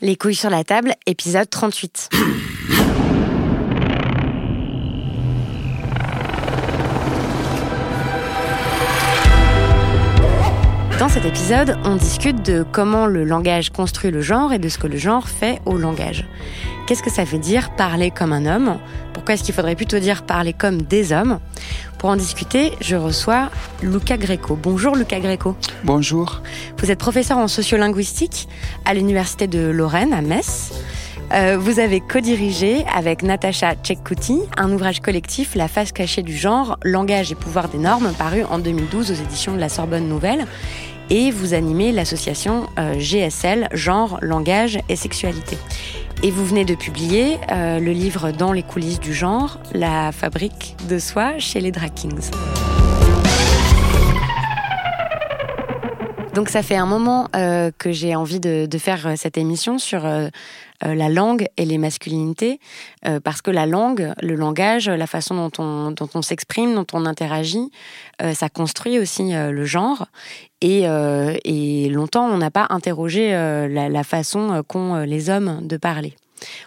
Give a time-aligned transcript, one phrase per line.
[0.00, 2.10] Les couilles sur la table, épisode 38.
[11.00, 14.78] Dans cet épisode, on discute de comment le langage construit le genre et de ce
[14.78, 16.24] que le genre fait au langage.
[16.88, 18.78] Qu'est-ce que ça veut dire parler comme un homme?
[19.12, 21.38] Pourquoi est-ce qu'il faudrait plutôt dire parler comme des hommes?
[21.98, 23.50] Pour en discuter, je reçois
[23.82, 24.56] Luca Greco.
[24.56, 25.54] Bonjour Luca Greco.
[25.84, 26.40] Bonjour.
[26.78, 28.48] Vous êtes professeur en sociolinguistique
[28.86, 30.72] à l'Université de Lorraine à Metz.
[31.34, 36.78] Euh, vous avez co-dirigé avec Natacha Tchekkouti un ouvrage collectif La face cachée du genre,
[36.84, 40.46] langage et pouvoir des normes, paru en 2012 aux éditions de la Sorbonne Nouvelle.
[41.10, 45.58] Et vous animez l'association euh, GSL, genre, langage et sexualité.
[46.24, 50.74] Et vous venez de publier euh, le livre Dans les coulisses du genre, la fabrique
[50.88, 51.92] de soi chez les Drag
[56.38, 60.28] Donc ça fait un moment euh, que j'ai envie de, faire cette émission sur euh,
[60.84, 62.60] la langue et les masculinités,
[63.08, 67.72] euh, parce que la langue, le langage, la façon dont on, s'exprime, dont on interagit,
[68.34, 70.06] ça construit aussi le genre.
[70.60, 70.86] Et,
[71.90, 76.14] longtemps, on n'a pas interrogé la, façon qu'ont les hommes de parler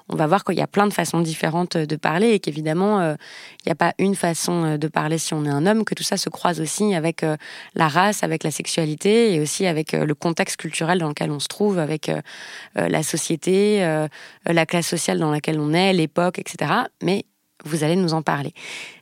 [0.09, 3.15] on va voir qu'il y a plein de façons différentes de parler et qu'évidemment, euh,
[3.63, 5.95] il n'y a pas une façon euh, de parler si on est un homme, que
[5.95, 7.37] tout ça se croise aussi avec euh,
[7.75, 11.47] la race, avec la sexualité et aussi avec le contexte culturel dans lequel on se
[11.47, 12.11] trouve, avec
[12.75, 13.79] la société,
[14.45, 16.71] la classe sociale dans laquelle on est, l'époque, etc.
[17.01, 17.25] Mais
[17.65, 18.53] vous allez nous en parler.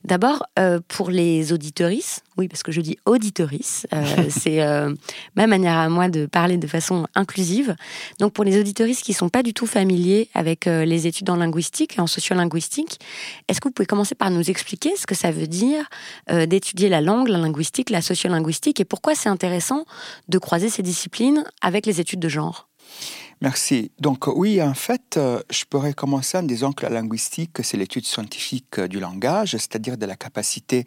[0.04, 4.94] D'abord, euh, pour les auditorices, oui, parce que je dis auditorices, euh, c'est euh,
[5.36, 7.76] ma manière à moi de parler de façon inclusive.
[8.20, 11.36] Donc, pour les auditorices qui ne sont pas du tout familiers avec les études en
[11.36, 13.00] linguistique et en sociolinguistique,
[13.48, 15.90] est-ce que vous pouvez commencer par nous expliquer ce que ça veut dire
[16.48, 19.86] d'étudier la langue, la linguistique, la sociolinguistique et pourquoi c'est intéressant
[20.28, 22.70] de croiser ces disciplines avec les études de genre?
[23.42, 23.92] Merci.
[24.00, 28.06] Donc oui, en fait, euh, je pourrais commencer en disant que la linguistique, c'est l'étude
[28.06, 30.86] scientifique du langage, c'est-à-dire de la capacité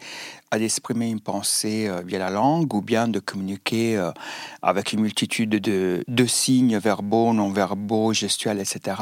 [0.52, 4.12] à exprimer une pensée euh, via la langue ou bien de communiquer euh,
[4.60, 8.96] avec une multitude de, signes verbaux, non-verbaux, gestuels, etc.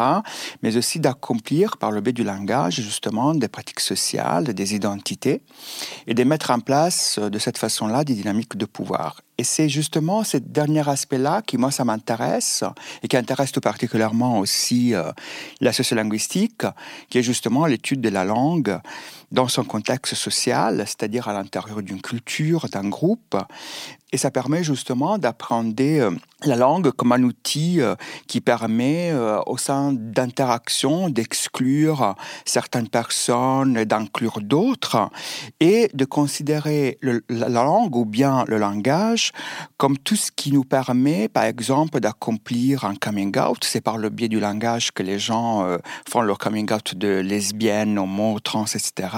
[0.62, 5.42] Mais aussi d'accomplir par le biais du langage justement des pratiques sociales, des identités
[6.06, 9.16] et de mettre en place de cette façon-là des dynamiques de pouvoir.
[9.40, 12.62] Et c'est justement ce dernier aspect-là qui, moi, ça m'intéresse
[13.02, 15.12] et qui intéresse tout particulièrement aussi euh,
[15.62, 16.64] la sociolinguistique,
[17.08, 18.78] qui est justement l'étude de la langue
[19.32, 23.36] dans son contexte social, c'est-à-dire à, l'intérieur d'une culture, d'un groupe.
[24.12, 26.10] Et ça permet justement d'apprendre euh,
[26.44, 27.94] la langue comme un outil euh,
[28.26, 35.10] qui permet euh, au sein d'interaction d'exclure certaines personnes, d'inclure d'autres,
[35.60, 39.30] et de considérer la langue ou bien le langage
[39.76, 43.62] comme tout ce qui nous permet, par exemple, d'accomplir un coming out.
[43.62, 45.78] C'est par le biais du langage que les gens
[46.08, 49.08] font leur coming out de lesbienne, homo, trans, etc.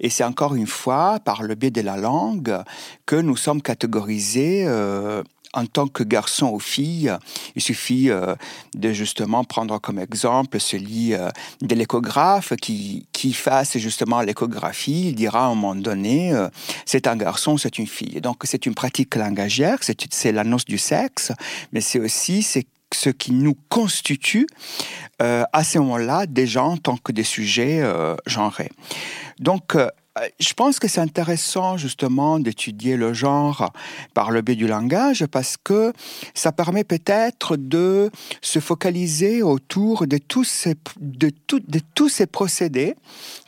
[0.00, 2.58] Et c'est encore une fois par le biais de la langue
[3.06, 4.17] que nous sommes catégorisés.
[4.36, 5.22] Euh,
[5.54, 7.10] en tant que garçon ou fille,
[7.56, 8.34] il suffit euh,
[8.74, 11.30] de justement prendre comme exemple celui euh,
[11.62, 15.08] de l'échographe qui, qui fasse justement l'échographie.
[15.08, 16.34] Il dira à un moment donné,
[16.84, 18.20] c'est un garçon, c'est une fille.
[18.20, 21.32] Donc c'est une pratique langagière, c'est l'annonce du sexe,
[21.72, 24.46] mais c'est aussi ce qui nous constitue
[25.18, 27.82] à ce moment-là déjà en tant que des sujets
[28.26, 28.70] genrés.
[29.40, 29.76] Donc,
[30.38, 33.72] je pense que c'est intéressant justement d'étudier le genre
[34.14, 35.92] par le biais du langage parce que
[36.34, 38.10] ça permet peut-être de
[38.40, 42.94] se focaliser autour de tous ces, procédés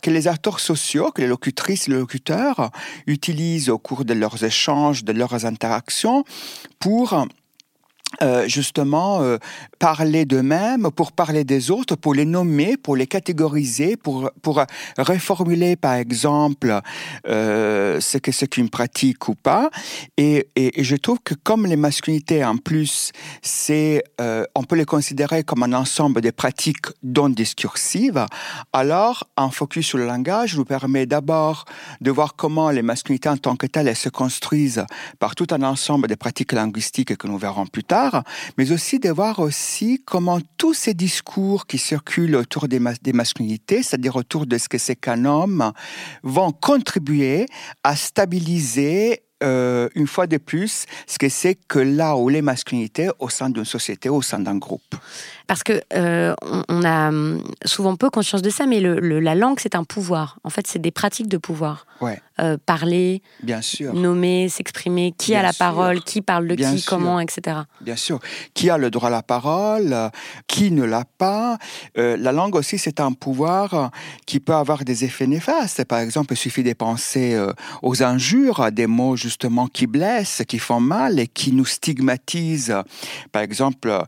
[0.03, 2.71] que les acteurs sociaux, que les locutrices les locuteurs
[3.07, 6.25] utilisent au cours de leurs échanges, de leurs interactions
[6.79, 7.27] pour
[8.23, 9.39] euh, justement euh,
[9.79, 14.65] parler d'eux-mêmes, pour parler des autres, pour les nommer, pour les catégoriser, pour, pour
[14.99, 16.81] reformuler par exemple
[17.29, 19.71] euh, ce que c'est qu'une pratique ou pas.
[20.17, 23.13] Et, et, je trouve que comme les masculinités en plus,
[23.43, 24.03] c'est
[24.55, 28.27] on peut les considérer comme un ensemble de pratiques non discursives,
[28.73, 31.65] alors un focus sur le langage nous permet d'abord
[32.01, 34.85] de voir comment les masculinités en tant que telles elles se construisent
[35.19, 38.00] par tout un ensemble de pratiques linguistiques que nous verrons plus tard
[38.57, 42.81] mais aussi de voir aussi comment tous ces discours qui circulent autour des,
[43.13, 45.73] masculinités, c'est-à-dire autour de ce que c'est qu'un homme,
[46.23, 47.47] vont contribuer
[47.83, 53.09] à stabiliser euh, une fois de plus, ce que c'est que là où les masculinités
[53.19, 54.95] au sein d'une société, au sein d'un groupe.
[55.51, 56.33] Parce que euh,
[56.69, 60.39] on, a hum, souvent peu conscience de ça, mais la langue, c'est un pouvoir.
[60.45, 61.87] En fait, c'est des pratiques de pouvoir.
[62.01, 62.21] Ouais.
[62.39, 63.93] Euh, parler, Bien sûr.
[63.93, 67.59] nommer, s'exprimer, qui a la parole, qui parle de qui, comment, etc.
[67.81, 68.21] Bien sûr.
[68.55, 69.95] Qui a le droit à la parole,
[70.47, 71.59] qui ne l'a pas.
[71.99, 73.91] Euh, la langue aussi, c'est un pouvoir
[74.27, 75.85] qui peut avoir des effets néfastes.
[75.85, 77.37] Par exemple, il suffit de penser
[77.83, 82.77] aux injures, des mots justement qui blessent, qui font mal et qui nous stigmatisent.
[83.33, 84.05] Par exemple,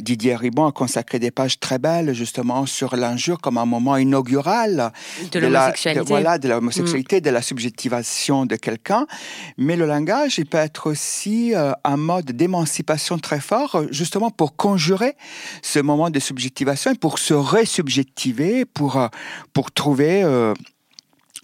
[0.00, 4.92] Didier Ribon consacré des pages très belles justement sur l'injure comme un moment inaugural
[5.32, 6.04] de, l'homosexualité.
[6.06, 9.06] Voilà, de l'homosexualité, de la subjectivation de quelqu'un.
[9.56, 14.56] Mais le langage, il peut être aussi euh, un mode d'émancipation très fort, justement pour
[14.56, 15.16] conjurer
[15.62, 19.08] ce moment de subjectivation et pour se resubjectiver, pour, euh,
[19.52, 20.22] pour trouver...
[20.22, 20.54] Euh,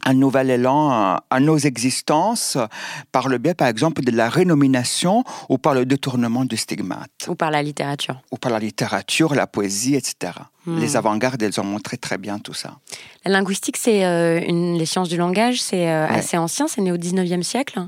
[0.05, 2.59] un nouvel élan à, nos existences
[3.13, 7.11] par le biais, par exemple, de la rénomination ou par le détournement du stigmate.
[7.29, 8.21] Ou par la littérature.
[8.31, 10.33] Ou par la littérature, la poésie, etc.
[10.71, 10.79] Hmm.
[10.79, 12.79] Les avant-gardes, elles ont montré très bien tout ça.
[13.25, 16.91] La linguistique, c'est euh, une, les sciences du langage, c'est euh, assez ancien, c'est né
[16.91, 17.81] au 19e siècle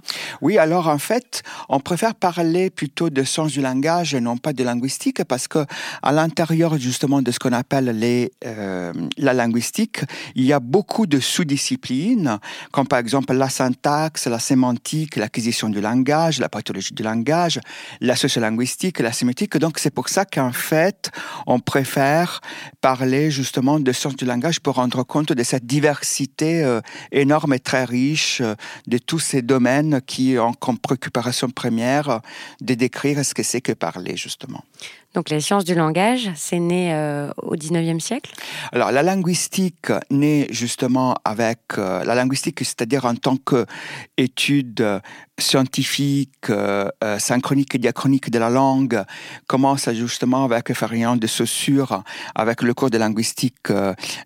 [0.43, 4.52] Oui, alors en fait, on préfère parler plutôt de sciences du langage et non pas
[4.52, 5.64] de linguistique parce que
[6.02, 10.00] à l'intérieur justement de ce qu'on appelle les, euh, la linguistique,
[10.34, 12.38] il y a beaucoup de sous-disciplines,
[12.70, 17.58] comme par exemple la syntaxe, la sémantique, l'acquisition du langage, la pathologie du langage,
[18.00, 19.56] la sociolinguistique, la sémiotique.
[19.56, 21.11] Donc c'est pour ça qu'en fait,
[21.46, 22.40] on préfère
[22.80, 26.80] parler justement de sciences du langage pour rendre compte de cette diversité euh,
[27.12, 28.54] énorme et très riche euh,
[28.86, 32.19] de tous ces domaines qui ont comme préoccupation première euh,
[32.60, 34.64] de décrire ce que c'est que parler justement.
[35.14, 38.32] Donc les sciences du langage, c'est né euh, au 19e siècle?
[38.72, 45.00] Alors la linguistique naît justement avec euh, la linguistique, c'est-à-dire en tant qu'étude
[45.38, 46.88] scientifique, euh,
[47.18, 49.02] synchronique et diachronique de la langue,
[49.46, 52.02] commence justement avec Farian de Saussure,
[52.34, 53.68] avec le cours de linguistique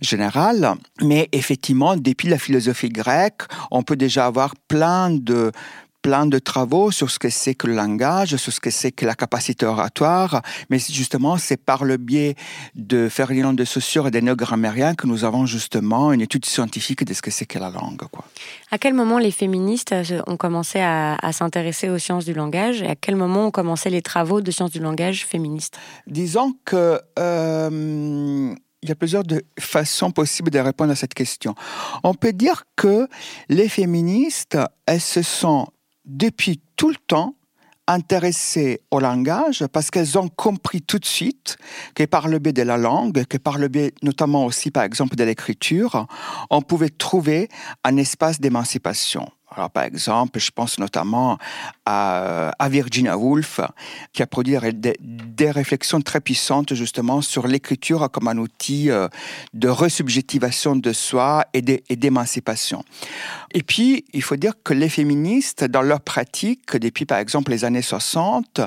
[0.00, 0.74] générale.
[1.02, 5.52] Mais effectivement, depuis la philosophie grecque, on peut déjà avoir plein de
[6.06, 9.04] plein de travaux sur ce que c'est que le langage, sur ce que c'est que
[9.04, 12.36] la capacité oratoire, mais justement, c'est par le biais
[12.76, 17.12] de Ferdinand de Saussure et des néo-grammairiens que nous avons justement une étude scientifique de
[17.12, 18.04] ce que c'est que la langue.
[18.12, 18.24] Quoi.
[18.70, 22.86] À quel moment les féministes euh, ont commencé à, s'intéresser aux sciences du langage et
[22.86, 25.76] à quel moment ont commencé les travaux de sciences du langage féministes?
[26.06, 27.00] Disons que...
[27.18, 31.56] Euh, il y a plusieurs de façons possibles de répondre à cette question.
[32.04, 33.08] On peut dire que
[33.48, 34.56] les féministes,
[34.86, 35.66] elles se sont
[36.06, 37.34] depuis tout le temps
[37.88, 41.56] intéressées au langage parce qu'elles ont compris tout de suite
[41.94, 45.16] que par le biais de la langue, que par le biais notamment aussi par exemple
[45.16, 46.06] de l'écriture,
[46.50, 47.48] on pouvait trouver
[47.84, 49.30] un espace d'émancipation.
[49.54, 51.38] Alors, par exemple, je pense notamment
[51.86, 53.60] à, Virginia Woolf,
[54.12, 59.08] qui a produit des, réflexions très puissantes justement sur l'écriture comme un outil euh,
[59.54, 62.84] de resubjectivation de soi et d'émancipation.
[63.54, 67.64] Et puis, il faut dire que les féministes, dans leur pratique, depuis par exemple les
[67.64, 68.60] années 60,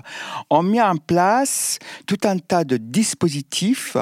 [0.49, 3.97] ont mis en place tout un tas de dispositifs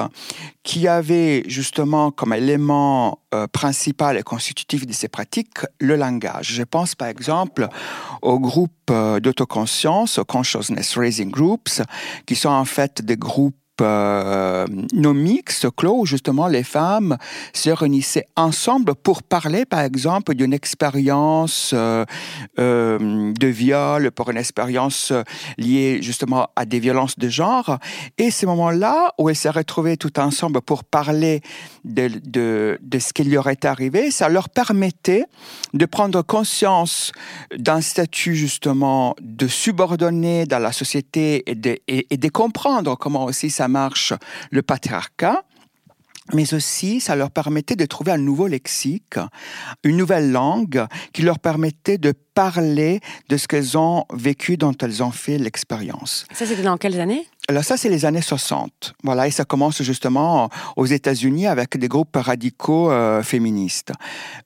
[0.62, 6.52] qui avaient justement comme élément euh, principal et constitutif de ces pratiques le langage.
[6.52, 7.68] Je pense par exemple
[8.22, 11.82] aux groupes euh, d'autoconscience, aux consciousness raising groups,
[12.26, 17.16] qui sont en fait des groupes euh, nos mix clos où justement les femmes
[17.52, 22.04] se réunissaient ensemble pour parler par exemple d'une expérience euh,
[22.58, 25.12] euh, de viol, pour une expérience
[25.58, 27.78] liée justement à des violences de genre.
[28.18, 31.40] Et ces moments-là où elles se retrouvaient tout ensemble pour parler
[31.84, 35.24] de, ce qui leur était arrivé, ça leur permettait
[35.74, 37.12] de prendre conscience
[37.56, 44.12] d'un statut justement de subordonné dans la société et de comprendre comment aussi ça marche
[44.50, 45.44] le patriarcat,
[46.34, 49.16] mais aussi ça leur permettait de trouver un nouveau lexique,
[49.84, 55.02] une nouvelle langue qui leur permettait de parler de ce qu'elles ont vécu, dont elles
[55.02, 56.24] ont fait l'expérience.
[56.32, 57.26] Ça, c'était dans quelles années?
[57.50, 58.94] Alors ça, c'est les années 60.
[59.02, 63.90] Voilà, et ça commence justement aux États-Unis avec des groupes radicaux euh, féministes.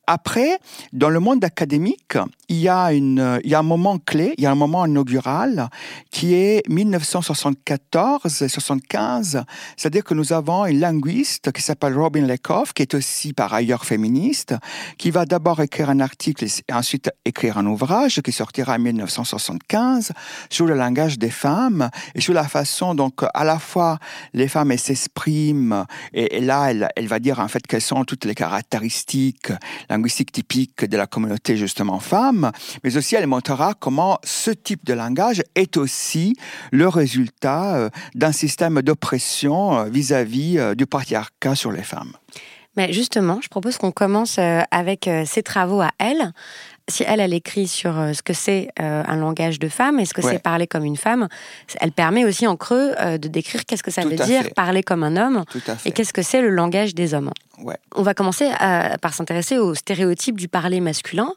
[0.07, 0.61] Après,
[0.93, 2.17] dans le monde académique,
[2.49, 4.87] il y, a une, il y a un moment clé, il y a un moment
[4.87, 5.69] inaugural
[6.13, 9.43] qui est 1974-75.
[9.77, 13.85] C'est-à-dire que nous avons une linguiste qui s'appelle Robin Lekoff, qui est aussi par ailleurs
[13.85, 14.55] féministe,
[14.97, 17.82] qui va d'abord écrire un article et ensuite écrire un ouvrage
[18.23, 20.12] qui sortira en 1975
[20.51, 23.99] sur le langage des femmes et sur la façon donc à la fois
[24.35, 29.53] les femmes s'expriment et, là elle, va dire en fait quelles sont toutes les caractéristiques
[29.89, 32.51] linguistiques typiques de la communauté justement femme,
[32.85, 36.35] mais aussi elle montrera comment ce type de langage est aussi
[36.71, 42.12] le résultat euh, d'un système d'oppression euh, vis-à-vis euh, du patriarcat sur les femmes.
[42.76, 44.38] Mais justement, je propose qu'on commence
[44.71, 46.33] avec ses travaux à elle.
[46.88, 50.05] Si elle, elle écrit sur euh, ce que c'est euh, un langage de femme et
[50.05, 51.29] ce que c'est parler comme une femme,
[51.81, 55.05] elle permet aussi en creux euh, de décrire qu'est-ce que ça veut dire parler comme
[55.05, 55.45] un homme
[55.85, 57.31] et qu'est-ce que c'est le langage des hommes.
[57.95, 58.50] On va commencer
[59.00, 61.33] par s'intéresser aux stéréotypes du parler masculin.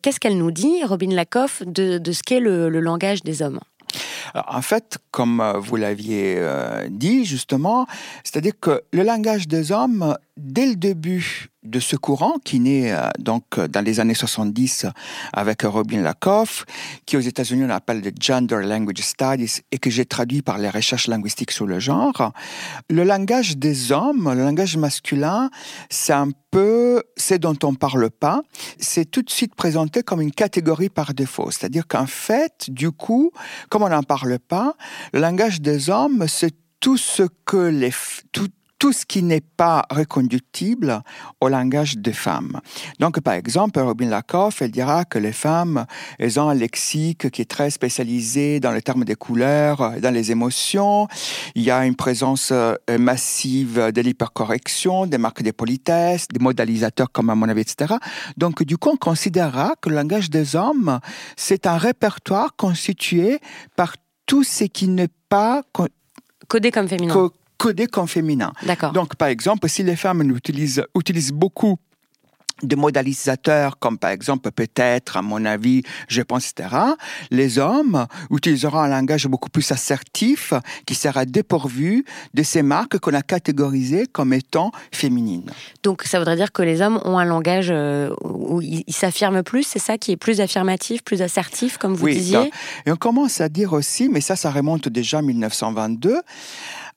[0.00, 3.60] Qu'est-ce qu'elle nous dit, Robin Lakoff, de, ce qu'est le langage des hommes?
[4.34, 6.40] En fait, comme vous l'aviez
[6.90, 7.86] dit justement,
[8.24, 13.08] c'est-à-dire que le langage des hommes, dès le début de ce courant qui naît euh,
[13.18, 14.86] donc dans les années 70
[15.32, 16.64] avec Robin Lakoff,
[17.04, 20.70] qui aux États-Unis on appelle le Gender Language Studies et que j'ai traduit par les
[20.70, 22.32] recherches linguistiques sur le genre.
[22.90, 25.50] Le langage des hommes, le langage masculin,
[25.90, 28.42] c'est un peu ce dont on parle pas.
[28.78, 31.50] C'est tout de suite présenté comme une catégorie par défaut.
[31.50, 33.30] C'est-à-dire qu'en fait, du coup,
[33.68, 34.74] comme on n'en parle pas,
[35.12, 37.92] le langage des hommes, c'est tout ce que les,
[38.32, 41.02] tout, tout ce qui n'est pas reconductible
[41.40, 42.60] au langage des femmes.
[43.00, 45.86] Donc, par exemple, Robin Lakoff, elle dira que les femmes,
[46.18, 50.30] elles ont un lexique qui est très spécialisé dans les termes des couleurs, dans les
[50.30, 51.08] émotions.
[51.54, 57.10] Il y a une présence euh, massive de l'hypercorrection, des marques de politesse, des modalisateurs
[57.10, 57.94] comme à mon avis, etc.
[58.36, 61.00] Donc, du coup, on considérera que le langage des hommes,
[61.36, 63.40] c'est un répertoire constitué
[63.76, 65.62] par tout ce qui n'est pas
[66.48, 68.52] codé comme féminin codé comme féminin.
[68.62, 68.92] D'accord.
[68.92, 71.78] Donc, par exemple, si les femmes utilisent, utilisent beaucoup
[72.62, 76.74] de modalisateurs comme par exemple peut-être, à mon avis, je pense, etc.,
[77.30, 80.54] les hommes utiliseront un langage beaucoup plus assertif
[80.86, 85.50] qui sera dépourvu de ces marques qu'on a catégorisées comme étant féminines.
[85.82, 89.64] Donc ça voudrait dire que les hommes ont un langage euh, où ils s'affirment plus,
[89.64, 92.50] c'est ça qui est plus affirmatif, plus assertif, comme vous disiez?
[92.86, 96.20] Et on commence à dire aussi, mais ça, ça remonte déjà à 1922,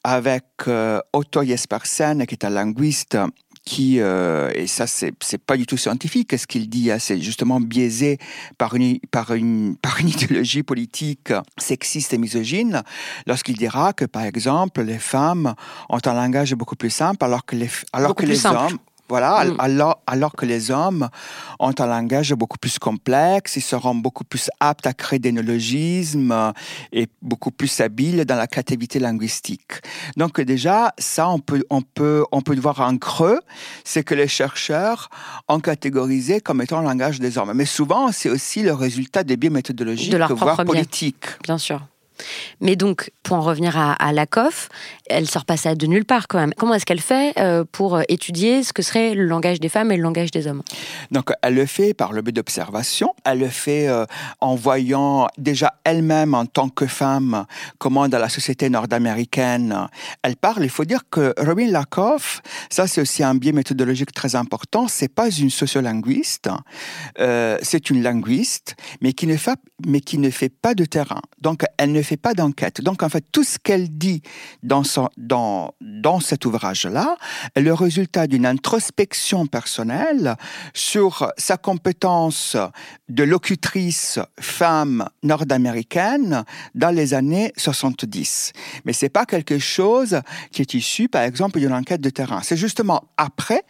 [0.09, 3.15] avec euh, Otto Jespersen, qui est un linguiste
[3.63, 7.59] qui, euh, et ça c'est, pas du tout scientifique, ce qu'il dit, hein, c'est justement
[7.59, 8.17] biaisé
[8.57, 12.81] par une, par, une, par une idéologie politique sexiste et misogyne,
[13.27, 15.53] lorsqu'il dira que, par exemple, les femmes
[15.89, 19.55] ont un langage beaucoup plus simple alors que les, alors que les hommes voilà, mm.
[19.59, 21.09] alors, alors que les hommes
[21.59, 26.53] ont un langage beaucoup plus complexe, ils seront beaucoup plus aptes à créer des néologismes
[26.93, 29.73] et beaucoup plus habiles dans la créativité linguistique.
[30.15, 33.39] Donc déjà, ça, on peut, on peut, on peut voir en creux,
[33.83, 35.09] c'est que les chercheurs
[35.47, 37.53] ont catégorisé comme étant le langage des hommes.
[37.55, 41.25] Mais souvent, c'est aussi le résultat des biais méthodologiques, voire politiques.
[41.43, 41.81] Bien sûr.
[42.61, 44.69] Mais donc, pour en revenir à, à Lakoff,
[45.09, 46.53] elle sort pas ça de nulle part quand même.
[46.57, 49.97] Comment est-ce qu'elle fait euh, pour étudier ce que serait le langage des femmes et
[49.97, 50.63] le langage des hommes?
[51.11, 53.13] Donc, elle le fait par le but d'observation.
[53.25, 54.05] Elle le fait euh,
[54.39, 57.45] en voyant déjà elle-même en tant que femme
[57.77, 59.87] comment dans la société nord-américaine
[60.23, 60.63] elle parle.
[60.63, 64.87] Il faut dire que Robin Lakoff, ça c'est aussi un biais méthodologique très important.
[64.87, 66.49] C'est pas une sociolinguiste,
[67.19, 71.21] euh, c'est une linguiste, mais qui ne fait mais qui ne fait pas de terrain.
[71.41, 72.81] Donc, elle ne fait pas d'enquête.
[72.81, 74.23] Donc, en fait, tout ce qu'elle dit
[74.63, 77.17] dans, son, dans, dans cet ouvrage-là
[77.53, 80.35] est le résultat d'une introspection personnelle
[80.73, 82.57] sur sa compétence
[83.09, 88.53] de locutrice femme nord-américaine dans les années 70.
[88.85, 92.41] Mais c'est pas quelque chose qui est issu, par exemple, d'une enquête de terrain.
[92.41, 93.61] C'est justement après,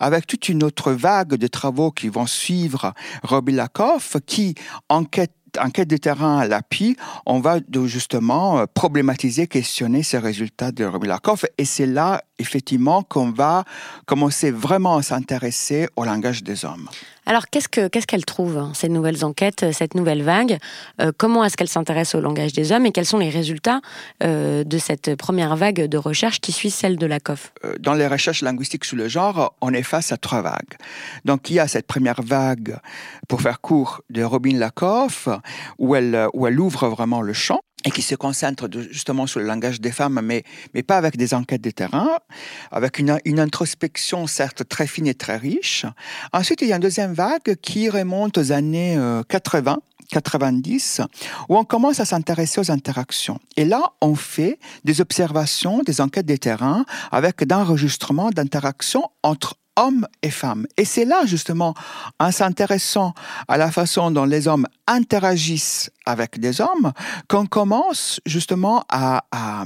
[0.00, 4.54] avec toute une autre vague de travaux qui vont suivre Robbie Lakoff, qui
[4.90, 6.96] enquête enquête de terrain à l'appui,
[7.26, 11.44] on va justement euh, problématiser, questionner ces résultats de Lakoff.
[11.58, 13.64] Et c'est là, effectivement, qu'on va
[14.06, 16.88] commencer vraiment à s'intéresser au langage des hommes.
[17.28, 20.58] Alors, qu'est-ce qu'elle trouve, hein, ces nouvelles enquêtes, euh, cette nouvelle vague
[21.00, 23.80] euh, Comment est-ce qu'elle s'intéresse au langage des hommes et quels sont les résultats
[24.22, 28.42] euh, de cette première vague de recherche qui suit celle de Lakoff Dans les recherches
[28.42, 30.76] linguistiques sur le genre, on est face à trois vagues.
[31.24, 32.78] Donc, il y a cette première vague,
[33.28, 34.56] pour faire court, de Robin
[35.78, 39.46] où elle, où elle ouvre vraiment le champ et qui se concentre justement sur le
[39.46, 40.42] langage des femmes, mais,
[40.74, 42.18] mais pas avec des enquêtes de terrain,
[42.72, 45.86] avec une, une, introspection certes très fine et très riche.
[46.32, 49.78] Ensuite, il y a une deuxième vague qui remonte aux années 80,
[50.10, 51.00] 90,
[51.48, 53.38] où on commence à s'intéresser aux interactions.
[53.56, 60.06] Et là, on fait des observations, des enquêtes de terrain, avec d'enregistrements d'interactions entre hommes
[60.22, 60.66] et femmes.
[60.76, 61.74] Et c'est là, justement,
[62.18, 63.14] en s'intéressant
[63.48, 66.92] à la façon dont les hommes interagissent avec des hommes,
[67.28, 69.64] qu'on commence justement à, à,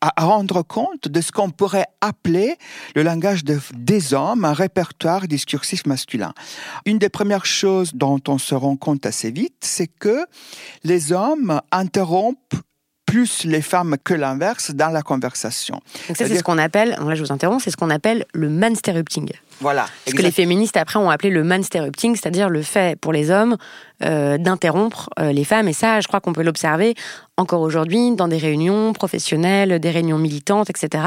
[0.00, 2.56] à, rendre compte de ce qu'on pourrait appeler
[2.94, 6.34] le langage de, des hommes, un répertoire discursif masculin.
[6.84, 10.26] Une des premières choses dont on se rend compte assez vite, c'est que
[10.84, 12.54] les hommes interrompent
[13.08, 15.80] plus les femmes que l'inverse dans la conversation.
[16.08, 18.50] Donc ça, c'est ce qu'on appelle, là je vous interromps, c'est ce qu'on appelle le
[18.50, 19.30] mansterrupting.
[19.60, 19.86] Voilà.
[20.06, 23.56] Ce que les féministes après ont appelé le mansterrupting, c'est-à-dire le fait pour les hommes
[24.04, 25.68] euh, d'interrompre euh, les femmes.
[25.68, 26.94] Et ça, je crois qu'on peut l'observer
[27.36, 31.04] encore aujourd'hui dans des réunions professionnelles, des réunions militantes, etc.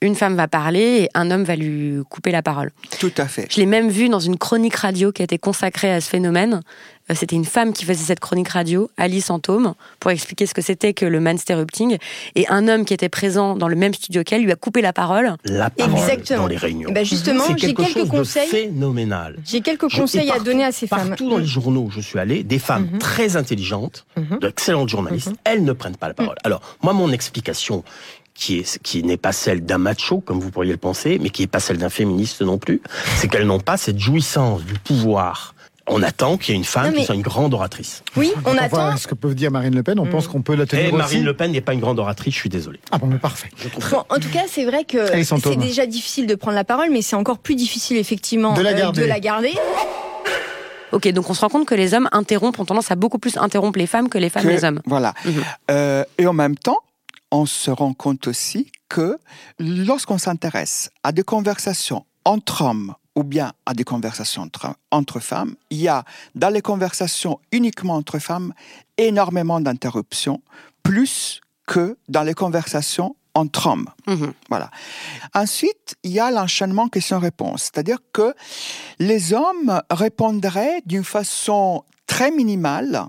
[0.00, 2.70] Une femme va parler et un homme va lui couper la parole.
[2.98, 3.46] Tout à fait.
[3.50, 6.62] Je l'ai même vu dans une chronique radio qui a été consacrée à ce phénomène.
[7.10, 10.62] Euh, c'était une femme qui faisait cette chronique radio, Alice Antome, pour expliquer ce que
[10.62, 11.98] c'était que le mansterrupting.
[12.34, 14.92] Et un homme qui était présent dans le même studio qu'elle lui a coupé la
[14.92, 15.34] parole.
[15.44, 16.42] La parole Exactement.
[16.42, 16.90] dans les réunions.
[16.92, 18.48] Ben justement, j'ai quelques conseils.
[18.48, 19.36] phénoménal.
[19.44, 21.08] J'ai quelques conseils à donner à ces femmes.
[21.08, 22.98] Partout dans les journaux, je suis des femmes mhm.
[22.98, 24.38] très intelligentes, mhm.
[24.38, 25.36] d'excellentes journalistes, mhm.
[25.44, 26.36] elles ne prennent pas la parole.
[26.44, 27.84] Alors, moi, mon explication,
[28.34, 31.42] qui est qui n'est pas celle d'un macho comme vous pourriez le penser, mais qui
[31.42, 32.80] n'est pas celle d'un féministe non plus,
[33.16, 35.54] c'est qu'elles n'ont pas cette jouissance du pouvoir.
[35.86, 38.02] On attend qu'il y ait une femme qui soit une grande oratrice.
[38.16, 38.96] Oui, on, attend.
[38.96, 40.92] ce que peut dire Marine Le Pen, on pense qu'on peut la tenir Et eh,
[40.92, 42.80] Marine Le Pen n'est pas une grande oratrice, je suis désolé.
[42.90, 43.50] Ah bon, mais parfait.
[43.92, 47.16] en tout cas, c'est vrai que c'est déjà difficile de prendre la parole, mais c'est
[47.16, 49.02] encore plus difficile effectivement de la garder.
[49.02, 49.52] de la garder.
[50.92, 53.36] Ok, donc on se rend compte que les hommes interrompent, ont tendance à beaucoup plus
[53.36, 54.80] interrompre les femmes que les femmes les hommes.
[54.86, 55.12] Voilà.
[55.24, 55.42] Mhm.
[55.70, 56.78] Euh, et en même temps,
[57.32, 59.18] on se rend compte aussi que
[59.58, 64.48] lorsqu'on s'intéresse à des conversations entre hommes ou bien à des conversations
[64.90, 66.04] entre, femmes, il y a
[66.34, 68.52] dans les conversations uniquement entre femmes
[68.98, 70.42] énormément d'interruptions,
[70.82, 73.88] plus que dans les conversations entre hommes.
[74.06, 74.32] Mhm.
[74.48, 74.70] Voilà.
[75.34, 78.34] Ensuite, il y a l'enchaînement question-réponse, c'est-à-dire que
[78.98, 83.06] les hommes répondraient d'une façon très minimale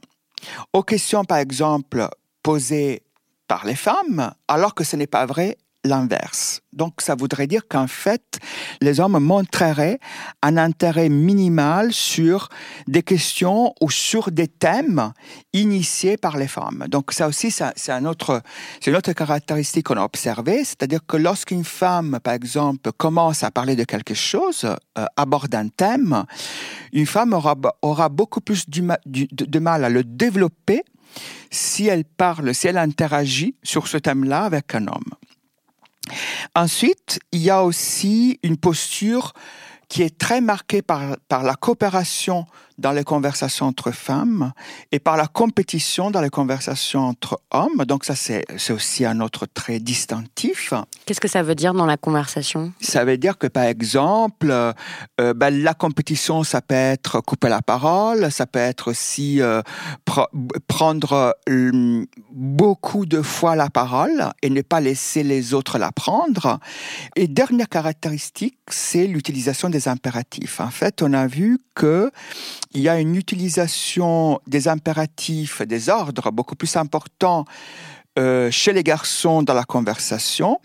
[0.74, 2.08] aux questions, par exemple,
[2.44, 3.04] posées
[3.48, 6.62] par les femmes, alors que ce n'est pas vrai l'inverse.
[6.74, 8.40] Donc ça voudrait dire qu'en fait,
[8.82, 10.00] les hommes montreraient
[10.42, 12.50] un intérêt minimal sur
[12.88, 15.14] des questions ou sur des thèmes
[15.54, 16.86] initiés par les femmes.
[16.90, 18.42] Donc ça aussi, c'est un autre,
[18.86, 23.76] une autre caractéristique qu'on a observée, c'est-à-dire que lorsqu'une femme, par exemple, commence à parler
[23.76, 26.26] de quelque chose, euh, aborde un thème,
[26.92, 30.84] une femme aura, aura beaucoup plus du, de mal à le développer
[31.50, 35.14] si elle parle, si elle interagit sur ce thème-là avec un homme.
[36.56, 39.34] Ensuite, il y a aussi une posture
[39.88, 42.46] qui est très marquée par, la coopération
[42.78, 44.52] dans les conversations entre femmes
[44.92, 47.86] et par la compétition dans les conversations entre hommes.
[47.86, 50.74] Donc ça, c'est aussi un autre trait distinctif.
[51.06, 52.74] Qu'est-ce que ça veut dire dans la conversation?
[52.82, 57.62] Ça veut dire que, par exemple, euh, ben, la compétition, ça peut être couper la
[57.62, 59.62] parole, ça peut être aussi euh,
[60.68, 66.60] prendre euh, beaucoup de fois la parole et ne pas laisser les autres la prendre.
[67.16, 70.60] Et dernière caractéristique, c'est l'utilisation des impératifs.
[70.60, 72.12] En fait, on a vu que
[72.76, 77.46] il y a une utilisation des impératifs, des ordres beaucoup plus importants
[78.18, 80.60] euh, chez les garçons dans la conversation,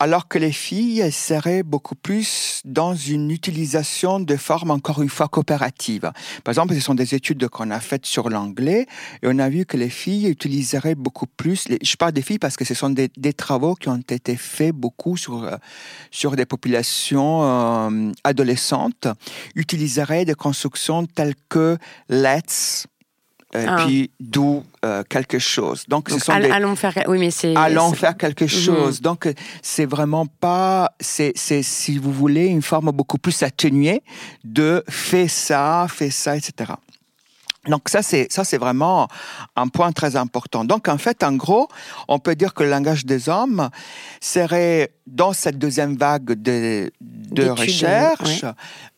[0.00, 5.28] alors que les filles seraient beaucoup plus dans une utilisation de formes encore une fois
[5.28, 6.10] coopératives.
[6.42, 8.86] Par exemple, ce sont des études qu'on a faites sur l'anglais
[9.22, 12.56] et on a vu que les filles utiliseraient beaucoup plus, je parle des filles parce
[12.56, 15.56] que ce sont des, travaux qui ont été faits beaucoup sur, euh,
[16.10, 19.06] sur des populations euh, adolescentes,
[19.54, 22.86] utiliseraient des constructions telles que let's,
[23.54, 23.76] et ah.
[23.78, 25.84] puis d'où euh, quelque chose.
[25.88, 28.48] Donc, ce sont allons faire, oui, mais c'est allons faire quelque mhm.
[28.48, 29.00] chose.
[29.00, 29.28] Donc,
[29.62, 34.02] c'est vraiment pas, c'est, c'est si vous voulez une forme beaucoup plus atténuée
[34.44, 36.72] de fais ça, fais ça, etc.
[37.66, 39.08] Donc ça c'est ça c'est vraiment
[39.56, 40.64] un point très important.
[40.64, 41.68] Donc en fait en gros
[42.08, 43.68] on peut dire que le langage des hommes
[44.20, 48.44] serait dans cette deuxième vague de, de recherche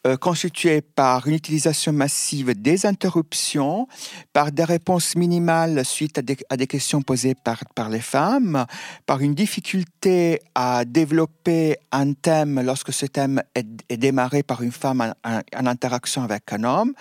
[0.06, 3.88] euh, constituée par une utilisation massive des interruptions,
[4.32, 8.66] par des réponses minimales suite à des, à des questions posées par, par les femmes,
[9.04, 14.72] par une difficulté à développer un thème lorsque ce thème est, est démarré par une
[14.72, 16.92] femme en, en, interaction avec un homme,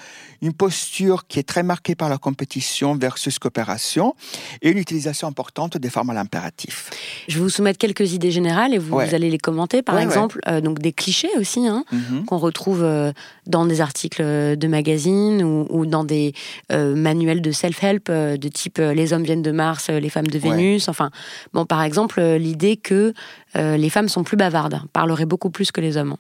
[0.42, 4.16] une posture qui est très très marquée par la compétition versus coopération
[4.62, 6.90] et une utilisation importante des formes à l'impératif.
[7.28, 9.82] Je vais vous soumettre quelques idées générales et vous, allez les commenter.
[9.82, 12.26] Par exemple, euh, donc des clichés aussi hein, mhm.
[12.26, 13.12] qu'on retrouve euh,
[13.46, 16.34] dans des articles de magazines ou, dans des
[16.70, 20.88] manuels de self-help de type les hommes viennent de Mars, les femmes de Vénus.
[20.88, 21.10] Enfin,
[21.54, 23.14] bon, par exemple, l'idée que
[23.56, 26.16] les femmes sont plus bavardes, parleraient beaucoup plus que les hommes.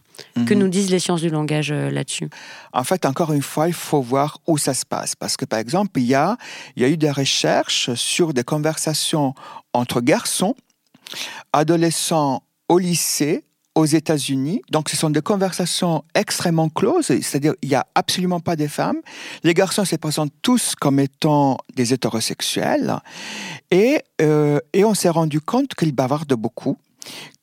[0.47, 0.59] Que mhm.
[0.59, 2.29] nous disent les sciences du langage là-dessus?
[2.73, 5.15] En fait, encore une fois, il faut voir où ça se passe.
[5.15, 6.37] Parce que, par exemple, il y a,
[6.75, 9.33] il y a eu des recherches sur des conversations
[9.73, 10.55] entre garçons,
[11.53, 13.43] adolescents au lycée,
[13.75, 14.61] aux États-Unis.
[14.71, 18.99] Donc, ce sont des conversations extrêmement closes, c'est-à-dire il n'y a absolument pas de femmes.
[19.43, 22.97] Les garçons se présentent tous comme étant des hétérosexuels.
[23.71, 26.77] Et, euh, et on s'est rendu compte qu'ils bavardent beaucoup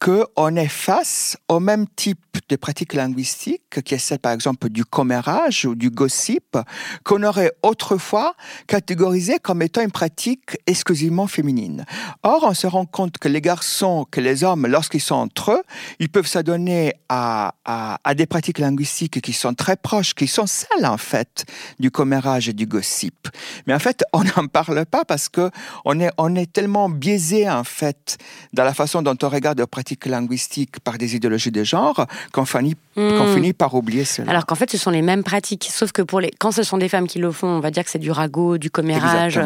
[0.01, 4.85] qu'on est face au même type de pratiques linguistiques, qui est celle par exemple du
[4.85, 6.59] commérage ou du gossip,
[7.03, 8.35] qu'on aurait autrefois
[8.66, 11.85] catégorisé comme étant une pratique exclusivement féminine.
[12.23, 15.62] Or, on se rend compte que les garçons, que les hommes, lorsqu'ils sont entre eux,
[15.99, 20.87] ils peuvent s'adonner à, à, des pratiques linguistiques qui sont très proches, qui sont celles
[20.87, 21.47] en fait
[21.81, 23.29] du commérage et du gossip.
[23.66, 25.51] Mais en fait, on n'en parle pas parce que
[25.85, 28.19] on est, on est tellement biaisé en fait
[28.53, 32.45] dans la façon dont on regarde les pratiques linguistiques par des idéologies de genre qu'on
[32.45, 33.35] finit, hmm.
[33.35, 34.31] finit par oublier cela.
[34.31, 36.79] Alors qu'en fait, ce sont les mêmes pratiques, sauf que pour les, quand ce sont
[36.79, 39.41] des femmes qui le font, on va dire que c'est du ragot, du commérage,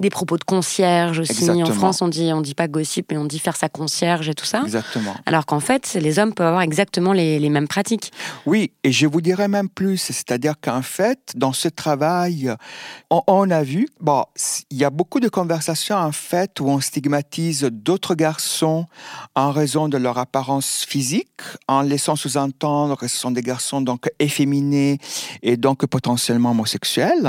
[0.00, 1.50] des propos de concierge aussi.
[1.50, 4.34] En France, on dit, on dit pas gossip, mais on dit faire sa concierge et
[4.34, 4.62] tout ça.
[4.62, 5.14] Exactement.
[5.26, 8.12] Alors qu'en fait, les hommes peuvent avoir exactement les, les mêmes pratiques.
[8.46, 12.52] Oui, et je vous dirais même plus, c'est-à-dire qu'en fait, dans ce travail,
[13.10, 14.24] on, on a vu, bon,
[14.70, 18.86] il y a beaucoup de conversations en fait où on stigmatise d'autres garçons
[19.44, 24.10] en raison de leur apparence physique, en laissant sous-entendre que ce sont des garçons donc
[24.18, 24.98] efféminés
[25.42, 27.28] et donc potentiellement homosexuels.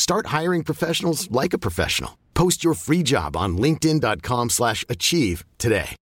[0.00, 2.12] Start hiring professionals like a professional.
[2.32, 5.94] Post your free job on linkedin.com/achieve today.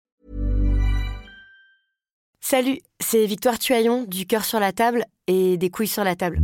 [2.43, 6.41] Salut, c'est Victoire Tuaillon du cœur sur la table et des couilles sur la table.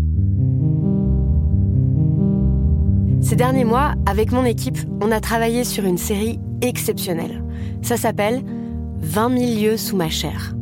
[3.20, 7.44] Ces derniers mois, avec mon équipe, on a travaillé sur une série exceptionnelle.
[7.82, 8.42] Ça s'appelle
[9.00, 10.54] 20 000 lieux sous ma chair.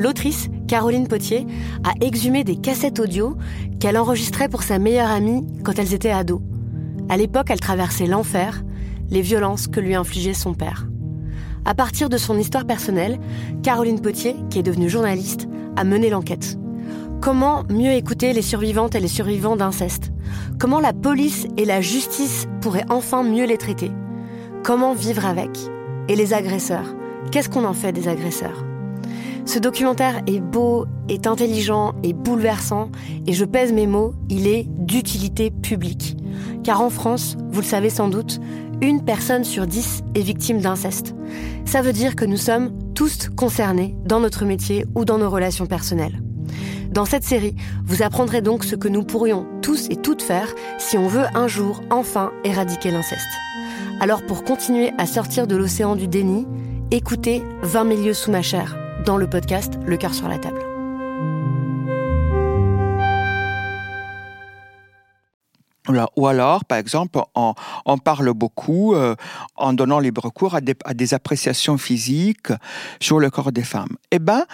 [0.00, 1.46] L'autrice, Caroline Potier,
[1.84, 3.36] a exhumé des cassettes audio
[3.80, 6.40] qu'elle enregistrait pour sa meilleure amie quand elles étaient ados.
[7.10, 8.64] À l'époque, elle traversait l'enfer,
[9.10, 10.88] les violences que lui infligeait son père.
[11.66, 13.20] À partir de son histoire personnelle,
[13.62, 16.56] Caroline Potier, qui est devenue journaliste, a mené l'enquête.
[17.20, 20.12] Comment mieux écouter les survivantes et les survivants d'inceste?
[20.58, 23.92] Comment la police et la justice pourraient enfin mieux les traiter?
[24.64, 25.50] Comment vivre avec?
[26.08, 26.94] Et les agresseurs?
[27.30, 28.64] Qu'est-ce qu'on en fait des agresseurs?
[29.46, 32.90] Ce documentaire est beau, est intelligent et bouleversant,
[33.26, 36.16] et je pèse mes mots, il est d'utilité publique.
[36.62, 38.40] Car en France, vous le savez sans doute,
[38.82, 41.14] une personne sur dix est victime d'inceste.
[41.64, 45.66] Ça veut dire que nous sommes tous concernés dans notre métier ou dans nos relations
[45.66, 46.22] personnelles.
[46.90, 50.98] Dans cette série, vous apprendrez donc ce que nous pourrions tous et toutes faire si
[50.98, 53.28] on veut un jour enfin éradiquer l'inceste.
[54.00, 56.46] Alors pour continuer à sortir de l'océan du déni,
[56.90, 60.69] écoutez 20 milieux sous ma chair dans le podcast Le cœur sur la table.
[65.88, 69.14] Ou alors, par exemple, on, parle beaucoup euh,
[69.56, 72.52] en donnant libre cours à des, appréciations physiques
[73.00, 73.96] sur le corps des femmes.
[74.10, 74.44] Eh bien,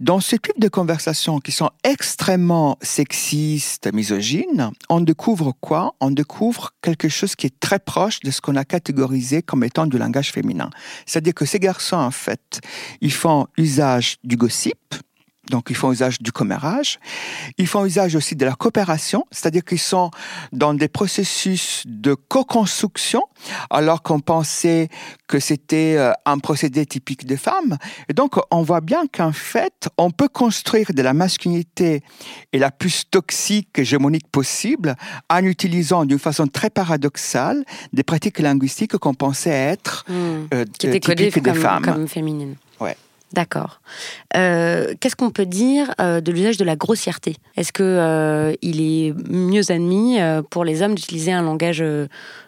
[0.00, 5.94] dans ce type de conversations qui sont extrêmement sexistes, misogynes, on découvre quoi?
[6.00, 9.86] On découvre quelque chose qui est très proche de ce qu'on a catégorisé comme étant
[9.86, 10.70] du langage féminin.
[11.04, 12.60] C'est-à-dire que ces garçons, en fait,
[13.00, 14.78] ils font usage du gossip,
[15.52, 16.98] donc ils font usage du commérage.
[17.58, 20.10] Ils font usage aussi de la coopération, c'est-à-dire qu'ils sont
[20.50, 23.22] dans des processus de co-construction,
[23.68, 24.88] alors qu'on pensait
[25.28, 27.76] que c'était euh, un procédé typique des femmes.
[28.08, 32.02] Et donc on voit bien qu'en fait, on peut construire de la masculinité
[32.54, 34.96] et la plus toxique, hégémonique possible,
[35.28, 37.62] en utilisant d'une façon très paradoxale
[37.92, 40.14] des pratiques linguistiques qu'on pensait être mmh.
[40.54, 41.84] euh, typiques des femmes.
[41.84, 42.56] Comme féminines.
[42.80, 42.96] Ouais.
[43.32, 43.80] D'accord.
[44.36, 47.36] Euh, qu'est-ce qu'on peut dire euh, de l'usage de la grossièreté?
[47.56, 50.18] Est-ce que euh, il est mieux admis
[50.50, 51.84] pour les hommes d'utiliser un langage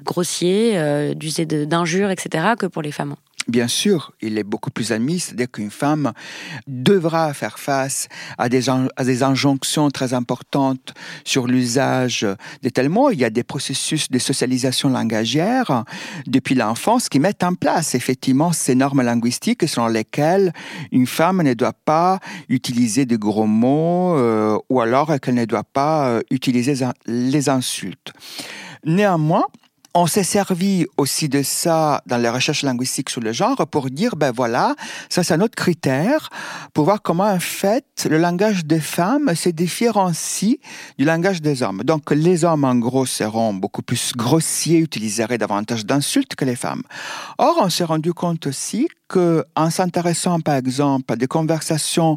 [0.02, 3.14] grossier, d'user d'injures, etc., que pour les femmes?
[3.46, 6.12] Bien sûr, il est beaucoup plus admis, c'est-à-dire qu'une femme
[6.66, 12.26] devra faire face à des, à des injonctions très importantes sur l'usage
[12.62, 13.10] des tels mots.
[13.10, 15.84] Il y a des processus de socialisation langagière
[16.26, 20.52] depuis l'enfance qui mettent en place effectivement ces normes linguistiques selon lesquelles
[20.90, 25.64] une femme ne doit pas utiliser de gros mots euh, ou alors qu'elle ne doit
[25.64, 26.74] pas euh, utiliser
[27.06, 28.12] les insultes.
[28.84, 29.44] Néanmoins,
[29.96, 34.16] on s'est servi aussi de ça dans les recherches linguistiques sur le genre pour dire,
[34.16, 34.74] ben voilà,
[35.08, 36.30] ça c'est un autre critère
[36.72, 40.58] pour voir comment en fait le langage des femmes se différencie
[40.98, 41.82] du langage des hommes.
[41.84, 46.82] Donc les hommes en gros seront beaucoup plus grossiers, utiliseraient davantage d'insultes que les femmes.
[47.38, 52.16] Or, on s'est rendu compte aussi que, en s'intéressant par exemple à des conversations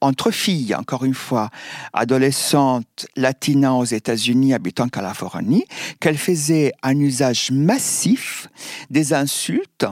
[0.00, 1.50] entre filles, encore une fois,
[1.92, 5.64] adolescentes latinas aux États-Unis habitant Californie,
[6.00, 8.48] qu'elles faisaient un usage massif
[8.90, 9.86] des insultes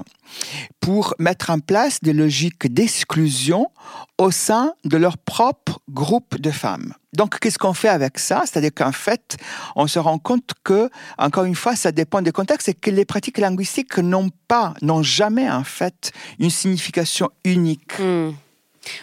[0.80, 3.70] pour mettre en place des logiques d'exclusion
[4.18, 6.94] au sein de leur propre groupe de femmes.
[7.14, 8.42] Donc, qu'est-ce qu'on fait avec ça?
[8.44, 9.38] C'est-à-dire qu'en fait,
[9.76, 13.04] on se rend compte que, encore une fois, ça dépend des contextes et que les
[13.04, 17.98] pratiques linguistiques n'ont pas, n'ont jamais, en fait, une signification unique.
[17.98, 18.32] Hmm.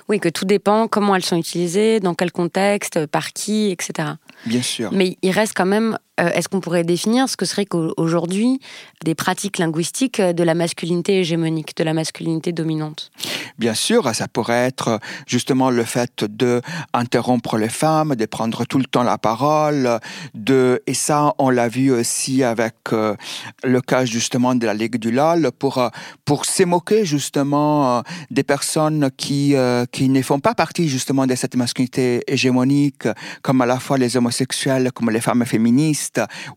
[0.10, 4.10] Oui, que tout dépend comment elles sont utilisées, dans quel contexte, par qui, etc.
[4.46, 4.92] Bien sûr.
[4.92, 8.62] Mais il reste quand même euh, est-ce qu'on pourrait définir ce que serait qu'aujourd'hui
[9.04, 13.12] des pratiques linguistiques de la masculinité hégémonique, de la masculinité dominante?
[13.60, 16.62] Bien sûr, ça pourrait être justement le fait de
[16.94, 20.00] interrompre les femmes, de prendre tout le temps la parole,
[20.34, 23.16] de et ça on l'a vu aussi avec euh,
[23.64, 25.90] le cas justement de la Ligue du LOL pour euh,
[26.24, 29.54] pour s'émoquer justement des personnes qui
[29.92, 33.08] qui ne font pas partie justement de cette masculinité hégémonique
[33.42, 36.05] comme à la fois les homosexuels comme les femmes féministes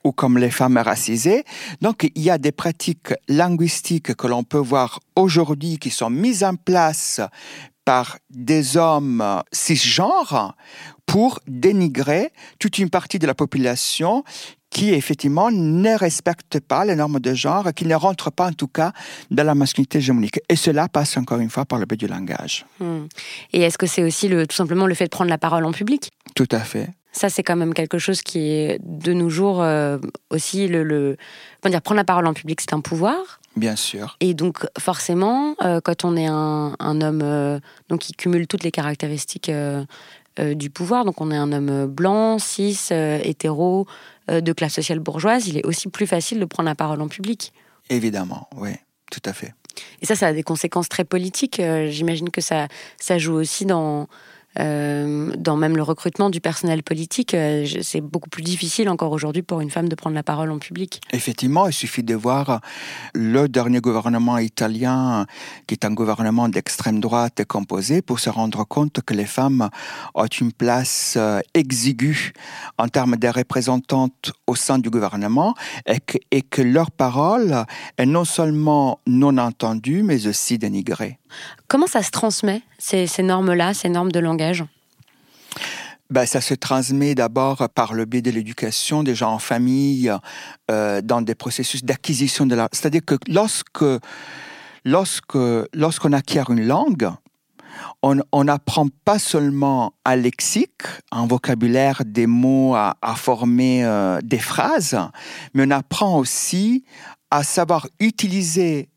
[0.04, 1.44] ou comme les femmes racisées.
[1.80, 6.44] Donc il y a des pratiques linguistiques que l'on peut voir aujourd'hui qui sont mises
[6.44, 7.20] en place
[7.84, 10.54] par des hommes cisgenres
[11.06, 14.24] pour dénigrer toute une partie de la population
[14.70, 18.68] qui effectivement ne respecte pas les normes de genre, qui ne rentre pas en tout
[18.68, 18.92] cas
[19.30, 20.40] dans la masculinité hégémonique.
[20.48, 22.66] Et cela passe encore une fois par le biais du langage.
[22.78, 23.06] Hmm.
[23.52, 25.72] Et est-ce que c'est aussi le, tout simplement le fait de prendre la parole en
[25.72, 26.10] public?
[26.34, 26.90] Tout à fait.
[27.18, 29.98] Ça, c'est quand même quelque chose qui est de nos jours euh,
[30.30, 31.16] aussi le, le
[31.64, 33.40] dire, prendre la parole en public, c'est un pouvoir.
[33.56, 34.16] Bien sûr.
[34.20, 38.62] Et donc, forcément, euh, quand on est un, un homme euh, donc qui cumule toutes
[38.62, 39.50] les caractéristiques
[40.38, 43.88] du pouvoir, donc on est un homme blanc, cis, hétéro,
[44.28, 47.52] de classe sociale bourgeoise, il est aussi plus facile de prendre la parole en public.
[47.90, 48.70] Évidemment, oui,
[49.10, 49.54] tout à fait.
[50.00, 51.60] Et ça, ça a des conséquences très politiques.
[51.88, 52.68] J'imagine que ça,
[53.00, 54.06] ça joue aussi dans
[54.58, 59.42] euh, dans même le recrutement du personnel politique, euh, c'est beaucoup plus difficile encore aujourd'hui
[59.42, 61.00] pour une femme de prendre la parole en public.
[61.12, 62.60] Effectivement, il suffit de voir
[63.14, 65.26] le dernier gouvernement italien,
[65.66, 69.68] qui est un gouvernement d'extrême droite composé, pour se rendre compte que les femmes
[70.14, 72.32] ont une place euh, exiguë
[72.78, 75.54] en termes de représentantes au sein du gouvernement
[76.30, 77.64] et que leur parole
[77.96, 81.18] est non seulement non entendue, mais aussi dénigrée.
[81.68, 84.64] Comment ça se transmet, ces, normes-là, ces normes de langage?
[86.10, 90.10] Ben, ça se transmet d'abord par le biais de l'éducation, déjà en famille,
[90.70, 92.68] euh, dans des processus d'acquisition de la...
[92.72, 93.84] C'est-à-dire que lorsque,
[94.84, 95.38] lorsque,
[95.74, 97.10] lorsqu'on acquiert une langue,
[98.02, 104.98] on n'apprend pas seulement un lexique, un vocabulaire, des mots à, former euh, des phrases,
[105.54, 106.84] mais on apprend aussi
[107.30, 108.88] à savoir utiliser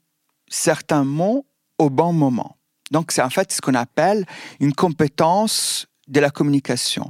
[0.50, 1.46] certains mots
[1.82, 2.58] au bon moment.
[2.92, 4.26] Donc c'est en fait ce qu'on appelle
[4.60, 7.10] une compétence de la communication.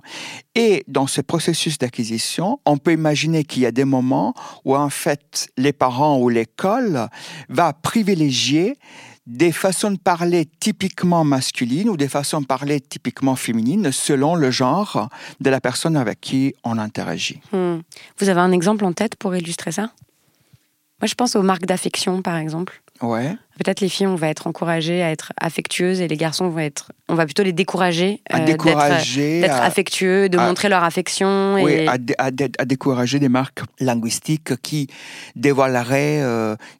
[0.55, 4.89] Et dans ce processus d'acquisition, on peut imaginer qu'il y a des moments où en
[4.89, 7.09] fait les parents ou l'école
[7.49, 8.77] va privilégier
[9.25, 14.51] des façons de parler typiquement masculines ou des façons de parler typiquement féminines selon le
[14.51, 17.41] genre de la personne avec qui on interagit.
[17.51, 17.79] Hmm.
[18.19, 19.91] Vous avez un exemple en tête pour illustrer ça?
[21.01, 22.83] Moi, je pense aux marques d'affection, par exemple.
[23.01, 26.59] Ouais peut-être les filles, on va être encouragées à être affectueuses et les garçons vont
[26.59, 31.57] être, on va plutôt les décourager, à décourager d'être affectueux, de montrer leur affection.
[31.57, 31.63] Et...
[31.63, 34.87] Oui, à, décourager des marques linguistiques qui
[35.35, 36.21] dévoileraient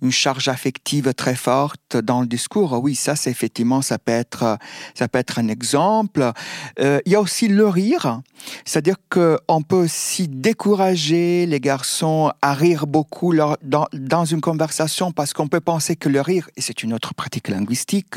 [0.02, 2.80] une charge affective très forte dans le discours.
[2.82, 4.58] Oui, ça, c'est effectivement, ça peut être,
[4.96, 6.32] ça peut être un exemple.
[6.80, 8.22] il y a aussi le rire,
[8.65, 15.34] c'est-à-dire qu'on peut aussi décourager les garçons à rire beaucoup dans, dans une conversation parce
[15.34, 18.15] qu'on peut penser que le rire, et c'est une autre pratique linguistique,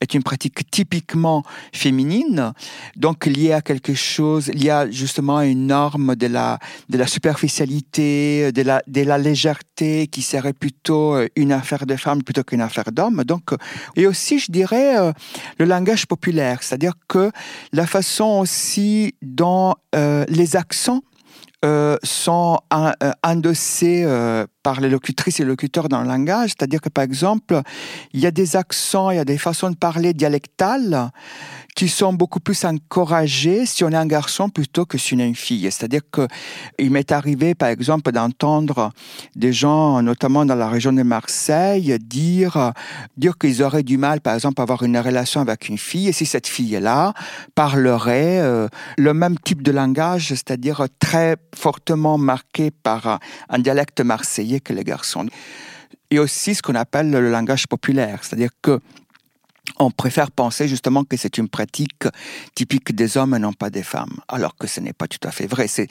[0.00, 2.52] est une pratique typiquement féminine,
[2.94, 8.52] donc liée à quelque chose, y a justement une norme de la, de la superficialité,
[8.52, 12.92] de la, de la légèreté qui serait plutôt une affaire de femmes plutôt qu'une affaire
[12.92, 13.24] d'hommes.
[13.24, 13.50] Donc,
[13.96, 15.12] et aussi, je dirais, euh,
[15.58, 17.32] le langage populaire, c'est-à-dire que
[17.72, 21.02] la façon aussi dont euh, les accents
[21.62, 22.92] euh, sont euh,
[23.22, 27.60] endossés euh, par les locutrices et locuteurs dans le langage, c'est-à-dire que par exemple,
[28.14, 31.10] il y a des accents, il y a des façons de parler dialectales
[31.76, 35.28] qui sont beaucoup plus encouragés si on est un garçon plutôt que si on est
[35.28, 35.70] une fille.
[35.70, 36.26] C'est-à-dire que
[36.78, 38.90] il m'est arrivé, par exemple, d'entendre
[39.36, 42.72] des gens, notamment dans la région de Marseille, dire,
[43.18, 46.12] dire qu'ils auraient du mal, par exemple, à avoir une relation avec une fille, et
[46.12, 47.12] si cette fille-là
[47.54, 54.72] parlerait le même type de langage, c'est-à-dire très fortement marqué par un dialecte marseillais que
[54.72, 55.26] les garçons.
[56.10, 58.80] Et aussi ce qu'on appelle le langage populaire, c'est-à-dire que
[59.78, 62.04] on préfère penser justement que c'est une pratique
[62.54, 65.30] typique des hommes et non pas des femmes, alors que ce n'est pas tout à
[65.30, 65.66] fait vrai.
[65.68, 65.88] C'est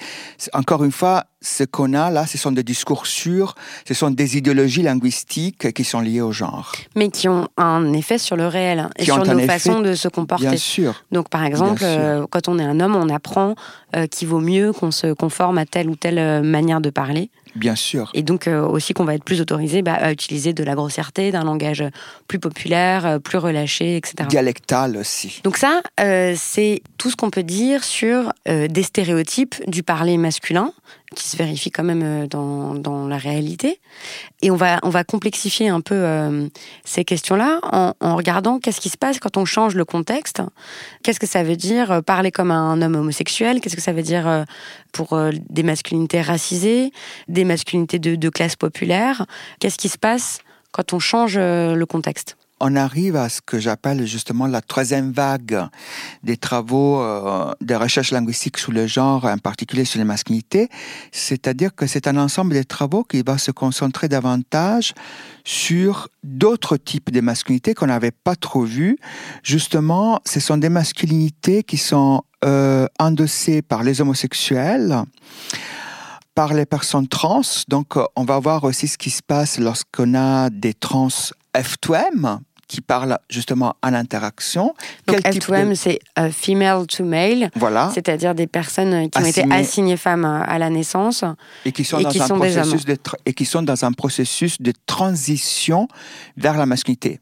[0.54, 3.56] encore une fois ce qu'on a là, ce sont des discours sûrs,
[3.88, 8.18] ce sont des idéologies linguistiques qui sont liées au genre, mais qui ont un effet
[8.18, 10.48] sur le réel et sur nos façons de se comporter.
[10.48, 11.04] Bien sûr.
[11.12, 13.56] Donc par exemple, euh, quand on est un homme, on apprend
[13.96, 17.30] euh, qu'il vaut mieux qu'on se conforme à telle ou telle euh, manière de parler.
[17.60, 18.10] Bien sûr.
[18.14, 21.44] Et donc aussi qu'on va être plus autorisé bah, à utiliser de la grossièreté, d'un
[21.44, 21.84] langage
[22.28, 24.28] plus populaire, plus relâché, etc.
[24.30, 25.42] Dialectal aussi.
[25.44, 25.82] Donc ça,
[26.36, 30.74] c'est tout ce qu'on peut dire sur des stéréotypes du parler masculin
[31.16, 33.80] qui se vérifie quand même euh, dans, dans, la réalité.
[34.42, 36.48] Et on va, on va complexifier un peu euh,
[36.86, 40.42] ces questions-là en, en, regardant qu'est-ce qui se passe quand on change le contexte.
[41.04, 43.60] Qu'est-ce que ça veut dire euh, parler comme un homme homosexuel?
[43.60, 44.46] Qu'est-ce que ça veut dire
[44.92, 45.20] pour
[45.50, 46.92] des masculinités racisées,
[47.28, 49.26] des masculinités de, de classe populaire?
[49.60, 50.40] Qu'est-ce qui se passe
[50.72, 52.39] quand on change le contexte?
[52.60, 55.68] On arrive à ce que j'appelle justement la troisième vague
[56.24, 60.70] des travaux euh, de recherche linguistique sur le genre, en particulier sur les masculinités,
[61.12, 64.94] c'est-à-dire que c'est un ensemble de travaux qui va se concentrer davantage
[65.44, 68.98] sur d'autres types de masculinités qu'on n'avait pas trop vues.
[69.44, 75.04] Justement, ce sont des masculinités qui sont euh, endossées par les homosexuels,
[76.36, 77.42] par les personnes trans.
[77.68, 81.10] Donc, on va voir aussi ce qui se passe lorsqu'on a des trans
[81.56, 84.74] F2M, qui parle justement à l'interaction.
[85.08, 87.50] Donc F2M, c'est euh, female to male.
[87.56, 87.92] Voilà.
[87.94, 91.26] C'est-à-dire des personnes qui ont été assignées femmes à la naissance
[91.66, 95.88] et qui sont, dans, un processus de et qui sont dans un processus de transition
[96.38, 97.20] vers la masculinité.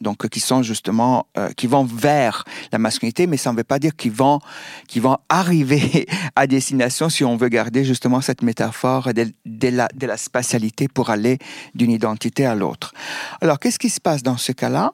[0.00, 3.78] Donc, qui sont justement, euh, qui vont vers la masculinité, mais ça ne veut pas
[3.78, 4.40] dire qu'ils vont,
[4.88, 9.88] qu'ils vont arriver à destination si on veut garder justement cette métaphore de, de, la,
[9.94, 11.38] de la spatialité pour aller
[11.74, 12.92] d'une identité à l'autre.
[13.40, 14.92] Alors, qu'est-ce qui se passe dans ce cas-là?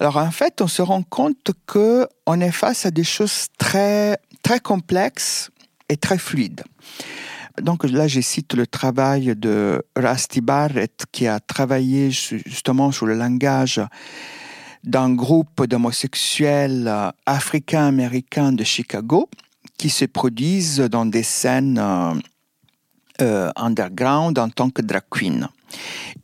[0.00, 4.18] Alors, en fait, on se rend compte que on est face à des choses très,
[4.42, 5.50] très complexes
[5.88, 6.64] et très fluides.
[7.60, 13.14] Donc là, je cite le travail de Rusty Barrett qui a travaillé justement sur le
[13.14, 13.80] langage
[14.84, 16.90] d'un groupe d'homosexuels
[17.26, 19.28] africains-américains de Chicago
[19.76, 22.14] qui se produisent dans des scènes euh,
[23.20, 25.48] euh, underground en tant que drag queen.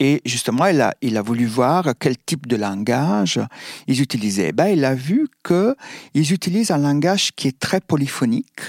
[0.00, 3.40] Et justement, il a, voulu voir quel type de langage
[3.86, 4.52] ils utilisaient.
[4.52, 8.60] Ben, il a vu qu'ils utilisent un langage qui est très polyphonique,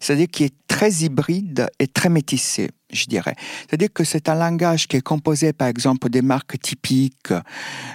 [0.00, 3.34] c'est-à-dire qui est très hybride et très métissé, je dirais.
[3.68, 7.34] C'est-à-dire que c'est un langage qui est composé, par exemple, des marques typiques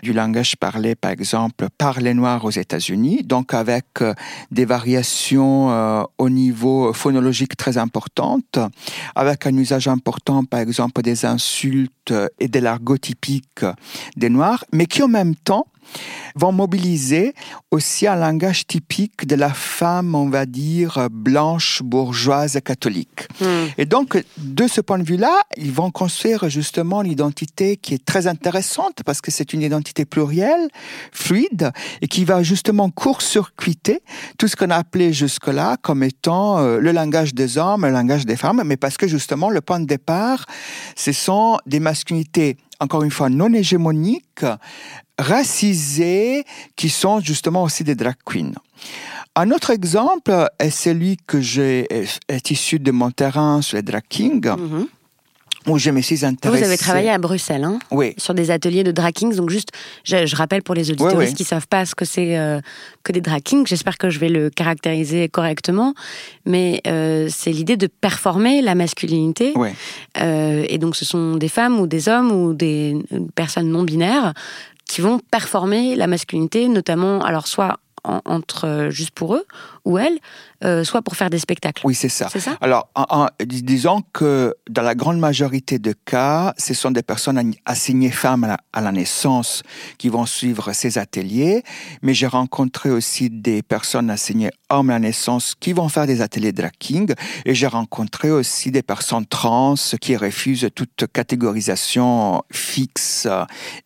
[0.03, 4.13] du langage parlé, par exemple, par les Noirs aux États-Unis, donc avec euh,
[4.51, 8.59] des variations euh, au niveau phonologique très importantes,
[9.15, 13.65] avec un usage important, par exemple, des insultes et de l'argot typique
[14.17, 15.65] des Noirs, mais qui en même temps
[16.35, 17.33] vont mobiliser
[17.71, 23.27] aussi un langage typique de la femme, on va dire, blanche, bourgeoise, catholique.
[23.39, 23.67] Hmm.
[23.77, 28.27] Et donc, de ce point de vue-là, ils vont construire justement l'identité qui est très
[28.27, 30.69] intéressante parce que c'est une identité plurielle,
[31.11, 31.71] fluide,
[32.01, 34.01] et qui va justement court-circuiter
[34.37, 38.25] tout ce qu'on a appelé jusque-là comme étant euh, le langage des hommes, le langage
[38.25, 40.45] des femmes, mais parce que justement, le point de départ,
[40.95, 44.45] ce sont des masculinités encore une fois non hégémoniques,
[45.17, 46.45] racisés
[46.75, 48.53] qui sont justement aussi des drag queens.
[49.35, 51.87] Un autre exemple est celui que j'ai
[52.27, 54.45] est issu de mon terrain sur les drag kings.
[54.45, 54.87] Mm-hmm
[55.67, 56.17] où je me suis.
[56.17, 58.13] Vous avez travaillé à Bruxelles, hein Oui.
[58.17, 59.35] Sur des ateliers de kings.
[59.35, 59.69] Donc juste,
[60.03, 62.59] je, rappelle pour les auditeurs qui ne savent pas ce que c'est euh,
[63.03, 63.65] que des kings.
[63.67, 65.93] j'espère que je vais le caractériser correctement.
[66.45, 69.53] Mais euh, c'est l'idée de performer la masculinité.
[69.55, 69.69] Oui.
[70.19, 72.95] Euh, et donc ce sont des femmes ou des hommes ou des
[73.35, 74.33] personnes non binaires
[74.85, 79.45] qui vont performer la masculinité, notamment, alors soit entre juste pour eux
[79.85, 80.19] ou elles,
[80.63, 81.81] euh, soit pour faire des spectacles.
[81.85, 82.27] Oui, c'est ça.
[82.59, 82.89] Alors,
[83.45, 88.81] disons que dans la grande majorité de cas, ce sont des personnes assignées femmes à
[88.81, 89.61] la, naissance
[89.97, 91.63] qui vont suivre ces ateliers,
[92.01, 96.21] mais j'ai rencontré aussi des personnes assignées hommes à la naissance qui vont faire des
[96.21, 97.13] ateliers drag king,
[97.45, 103.27] et j'ai rencontré aussi des personnes trans qui refusent toute catégorisation fixe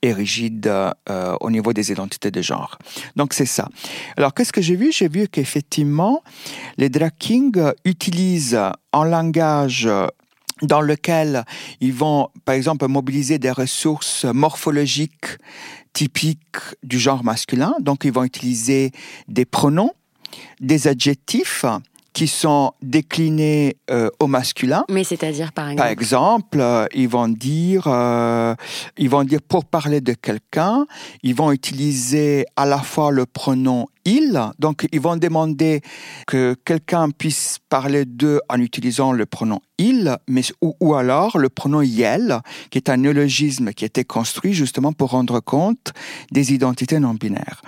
[0.02, 2.78] et rigide euh, au niveau des identités de genre.
[3.16, 3.68] Donc, c'est ça.
[4.16, 4.92] Alors, qu'est-ce que j'ai vu?
[4.92, 5.89] J'ai vu qu'effectivement,
[6.78, 8.60] les drag kings utilisent
[8.94, 9.90] un langage
[10.62, 11.46] dans lequel
[11.80, 15.38] ils vont, par exemple, mobiliser des ressources morphologiques
[15.94, 17.74] typiques du genre masculin.
[17.80, 18.92] Donc, ils vont utiliser
[19.28, 19.94] des pronoms,
[20.60, 21.66] des adjectifs,
[22.14, 24.84] qui sont déclinés euh, au masculin.
[24.90, 28.56] Mais c'est-à-dire par exemple Par exemple, euh, ils vont dire, euh,
[28.98, 30.86] ils vont dire pour parler de quelqu'un,
[31.24, 35.82] ils vont utiliser à la fois le pronom il, donc ils vont demander
[36.28, 41.82] que quelqu'un puisse parler d'eux en utilisant le pronom il, mais ou, alors le pronom
[41.82, 45.94] yel, qui est un néologisme qui a été construit justement pour rendre compte
[46.32, 47.62] des identités non binaires.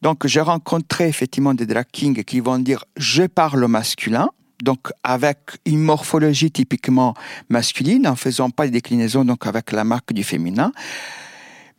[0.00, 4.28] Donc j'ai rencontré effectivement des drag kings qui vont dire je parle masculin,
[4.62, 7.14] donc avec une morphologie typiquement
[7.48, 10.72] masculine, en faisant pas de déclinaison donc avec la marque du féminin,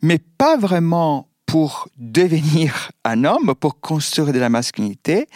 [0.02, 5.26] mais pas vraiment pour devenir un homme, pour construire de la masculinité,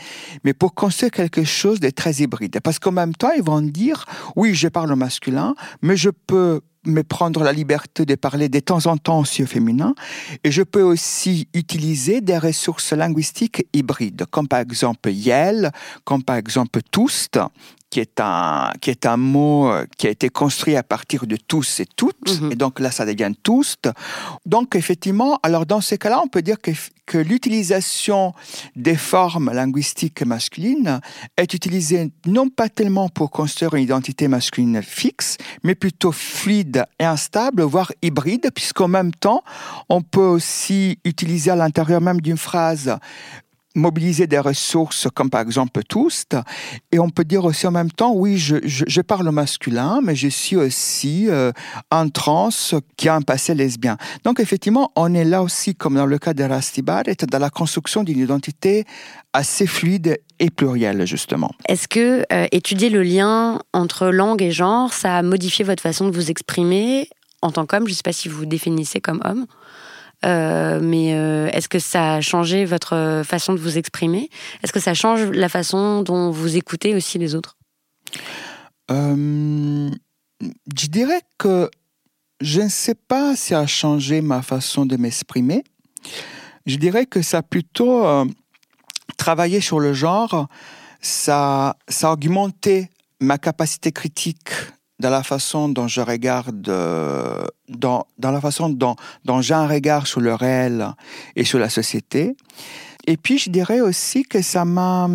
[0.45, 2.61] mais pour construire quelque chose de très hybride.
[2.63, 4.05] Parce qu'en même temps, ils vont dire,
[4.37, 8.61] oui, je parle au masculin, mais je peux me prendre la liberté de parler de
[8.61, 9.95] temps en temps aussi au féminin,
[10.45, 15.71] et je peux aussi utiliser des ressources linguistiques hybrides, comme par exemple Yel,
[16.05, 17.39] comme par exemple Toust,
[17.93, 21.36] qui est un qui est un mot euh, qui a été construit à partir de
[21.36, 22.53] tous et toutes mhm.
[22.53, 23.76] et donc là ça devient tous
[24.47, 26.70] donc effectivement alors dans ces cas-là on peut dire que,
[27.05, 28.32] que l'utilisation
[28.76, 31.01] des formes linguistiques masculines
[31.36, 37.05] est utilisée non pas tellement pour construire une identité masculine fixe mais plutôt fluide et
[37.05, 39.45] instable voire hybride puisqu'en même temps
[39.90, 42.97] on peut aussi utiliser à l'intérieur même d'une phrase
[43.75, 46.37] mobiliser des ressources comme par exemple Toust.
[46.91, 50.29] Et on peut dire aussi en même temps, oui, je, je, parle masculin, mais je
[50.29, 51.53] suis aussi euh,
[51.91, 52.51] un trans
[52.97, 53.97] qui a un passé lesbien.
[54.25, 57.51] Donc effectivement, on est là aussi, comme dans le cas de Rusty Barrett, dans la
[57.51, 58.85] construction d'une identité
[59.33, 61.51] assez fluide et plurielle, justement.
[61.68, 66.09] Est-ce que euh, étudier le lien entre langue et genre, ça a modifié votre façon
[66.09, 67.09] de vous exprimer
[67.41, 67.87] en tant qu'homme?
[67.87, 69.47] Je ne sais pas si vous vous définissez comme homme.
[70.25, 74.31] Euh, mais euh, est-ce que ça a changé votre façon de vous exprimer?
[74.62, 77.57] Est-ce que ça change la façon dont vous écoutez aussi les autres?
[78.91, 79.91] Euh,
[80.41, 81.70] Je dirais que
[82.41, 85.64] je ne sais pas si ça a changé ma façon de m'exprimer.
[86.66, 88.05] Je dirais que ça a plutôt
[89.16, 90.49] travaillé sur le genre,
[91.01, 94.51] ça, ça a augmenté ma capacité critique
[95.03, 99.66] dans la façon dont je regarde, euh, dans, dans la façon dont, dont j'ai un
[99.66, 100.94] regard sur le réel
[101.34, 102.36] et sur la société.
[103.07, 105.09] Et puis, je dirais aussi que ça m'a...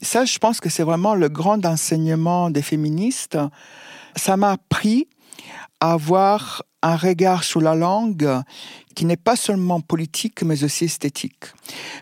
[0.00, 3.36] Ça, je pense que c'est vraiment le grand enseignement des féministes.
[4.14, 5.08] Ça m'a appris
[5.80, 8.30] à avoir un regard sur la langue
[8.94, 11.46] qui n'est pas seulement politique, mais aussi esthétique.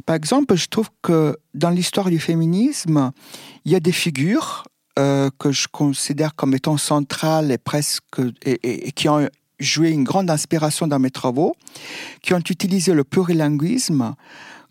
[0.04, 3.10] Par exemple, je trouve que dans l'histoire du féminisme,
[3.64, 4.64] il y a des figures
[4.98, 8.02] euh, que je considère comme étant centrales et presque
[8.44, 9.28] et, qui ont
[9.60, 11.54] joué une grande inspiration dans mes travaux,
[12.22, 14.14] qui ont utilisé le plurilinguisme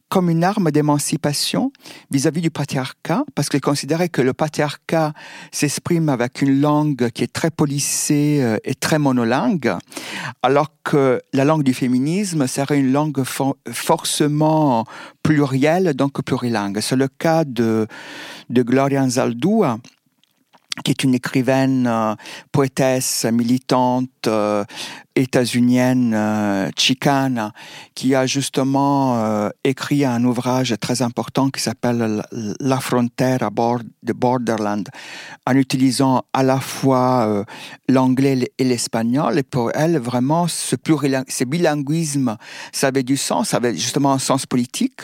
[0.10, 1.72] comme une arme d'émancipation
[2.12, 5.14] vis-à-vis du patriarcat, parce qu'ils considéraient que le patriarcat
[5.52, 9.74] s'exprime avec une langue qui est très policée euh, et très monolingue,
[10.42, 13.24] alors que la langue du féminisme serait une langue
[13.72, 14.86] forcément
[15.24, 16.80] plurielle, donc plurilingue.
[16.82, 17.88] C'est le cas de,
[18.50, 19.80] de Gloria Anzaldúa,
[20.84, 22.16] qui est une écrivaine, euh,
[22.52, 24.64] poétesse, militante, euh,
[25.16, 27.52] états-unienne, euh, chicane,
[27.94, 32.24] qui a justement euh, écrit un ouvrage très important qui s'appelle
[32.60, 34.90] La frontière à bord de Borderland,
[35.46, 37.44] en utilisant à la fois euh,
[37.88, 39.40] l'anglais et l'espagnol.
[39.40, 42.38] Et pour elle, vraiment, ce, ce bilinguisme,
[42.72, 45.04] ça avait du sens, ça avait justement un sens politique.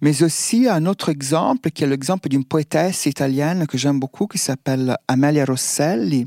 [0.00, 4.38] Mais aussi un autre exemple, qui est l'exemple d'une poétesse italienne que j'aime beaucoup, qui
[4.38, 6.26] s'appelle Amelia Rosselli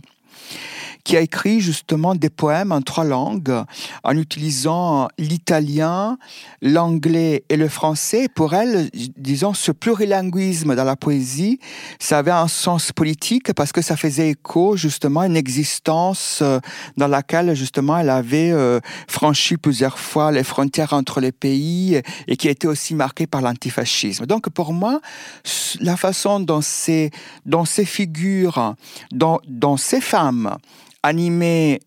[1.03, 3.63] qui a écrit justement des poèmes en trois langues,
[4.03, 6.17] en utilisant l'italien,
[6.61, 8.27] l'anglais et le français.
[8.33, 11.59] Pour elle, disons, ce plurilinguisme dans la poésie,
[11.99, 16.59] ça avait un sens politique parce que ça faisait écho justement à une existence euh,
[16.97, 22.37] dans laquelle justement elle avait euh, franchi plusieurs fois les frontières entre les pays et
[22.37, 24.25] qui était aussi marquée par l'antifascisme.
[24.25, 25.01] Donc pour moi,
[25.81, 27.11] la façon dont ces,
[27.45, 28.75] dont ces figures,
[29.11, 30.57] dont, dont ces femmes
[31.05, 31.81] アニメ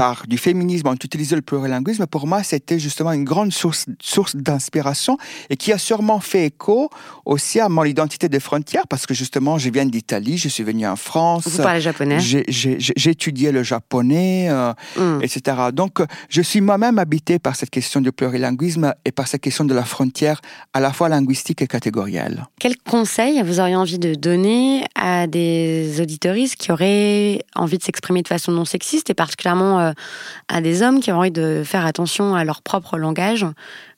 [0.00, 4.34] par du féminisme, ont utilisé le plurilinguisme, pour moi, c'était justement une grande source, source
[4.34, 5.18] d'inspiration
[5.50, 6.88] et qui a sûrement fait écho
[7.26, 10.86] aussi à mon identité des frontières parce que justement, je viens d'Italie, je suis venu
[10.86, 11.46] en France.
[11.46, 15.18] Vous parlez japonais J'ai étudié le japonais, euh, hmm.
[15.20, 15.68] etc.
[15.70, 15.98] Donc,
[16.30, 19.84] je suis moi-même habité par cette question du plurilinguisme et par cette question de la
[19.84, 20.40] frontière
[20.72, 22.46] à la fois linguistique et catégorielle.
[22.58, 28.22] Quel conseil vous auriez envie de donner à des auditoristes qui auraient envie de s'exprimer
[28.22, 29.89] de façon non sexiste et particulièrement euh,
[30.48, 33.46] à des hommes qui ont envie de faire attention à leur propre langage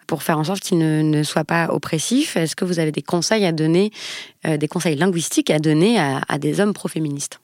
[0.07, 3.03] pour faire en sorte qu'il ne, ne soit pas oppressif Est-ce que vous avez des
[3.03, 3.93] conseils à donner,
[4.47, 7.41] euh, des conseils linguistiques à donner à, des hommes pro-féministes?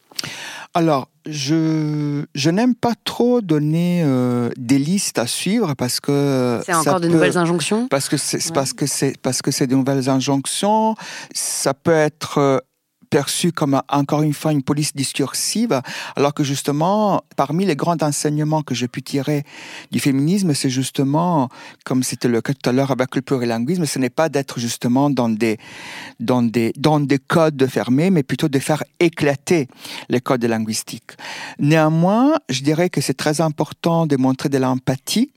[0.74, 6.74] Alors, je, je n'aime pas trop donner euh, des listes à suivre parce que c'est
[6.74, 7.88] encore de nouvelles injonctions?
[7.88, 10.94] Parce que c'est parce que c'est parce que c'est de nouvelles injonctions.
[11.32, 12.62] Ça peut être
[13.08, 15.80] perçu comme encore une fois une police discursive,
[16.16, 19.44] alors que justement, parmi les grands enseignements que j'ai pu tirer
[19.90, 21.48] du féminisme, c'est justement,
[21.84, 25.10] comme c'était le cas tout à l'heure avec le plurilinguisme, ce n'est pas d'être justement
[25.10, 25.58] dans des,
[26.20, 29.68] dans, des, dans des codes fermés, mais plutôt de faire éclater
[30.08, 31.12] les codes linguistiques.
[31.58, 35.30] Néanmoins, je dirais que c'est très important de montrer de l'empathie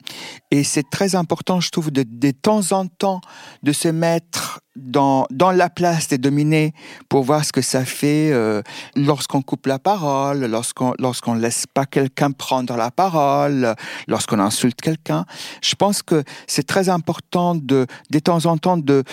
[0.51, 3.22] et c'est très important, je trouve, de, de temps en temps
[3.63, 6.74] de se mettre dans, dans la place des dominés
[7.09, 8.61] pour voir ce que ça fait euh,
[8.95, 13.76] lorsqu'on coupe la parole, lorsqu'on lorsqu'on laisse pas quelqu'un prendre la parole,
[14.07, 15.26] lorsqu'on insulte quelqu'un.
[15.61, 19.03] Je pense que c'est très important de de temps en temps de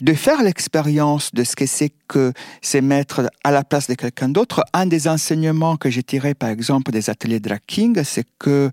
[0.00, 2.32] de faire l'expérience de ce que c'est que
[2.62, 4.64] c'est mettre à la place de quelqu'un d'autre.
[4.72, 8.70] Un des enseignements que j'ai tiré, par exemple, des ateliers drag king, c'est que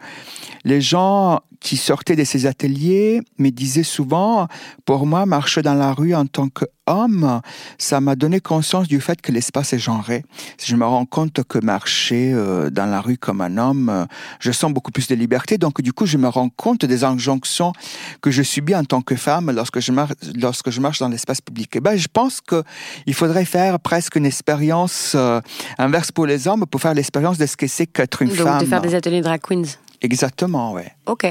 [0.64, 4.48] les gens qui sortaient de ces ateliers me disaient souvent,
[4.86, 6.48] pour moi, marcher dans la rue en tant
[6.86, 7.42] qu'homme,
[7.78, 10.24] ça m'a donné conscience du fait que l'espace est genré.
[10.64, 14.06] Je me rends compte que marcher euh, dans la rue comme un homme, euh,
[14.40, 15.58] je sens beaucoup plus de liberté.
[15.58, 17.74] Donc, du coup, je me rends compte des injonctions
[18.22, 21.42] que je subis en tant que femme lorsque je marche, lorsque je marche dans l'espace
[21.42, 21.76] public.
[21.76, 25.42] Et ben, je pense qu'il faudrait faire presque une expérience euh,
[25.78, 28.46] inverse pour les hommes pour faire l'expérience de ce que c'est qu'être une femme.
[28.46, 29.64] Donc, de faire des ateliers drag queens.
[30.02, 30.92] Exactement, ouais.
[31.06, 31.26] Ok.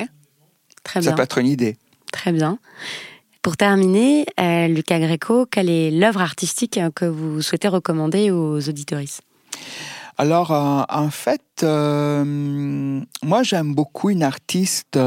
[0.82, 1.10] Très bien.
[1.10, 1.76] Ça peut être une idée.
[2.12, 2.58] Très bien.
[3.44, 9.20] Pour terminer, euh, Lucas Greco, quelle est l'œuvre artistique que vous souhaitez recommander aux auditoristes?
[10.16, 12.24] Alors, euh, en fait, euh,
[13.22, 14.98] moi j'aime beaucoup une artiste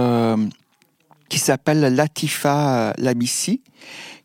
[1.30, 3.64] qui s'appelle Latifa Labissi,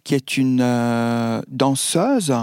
[0.05, 2.35] qui est une danseuse,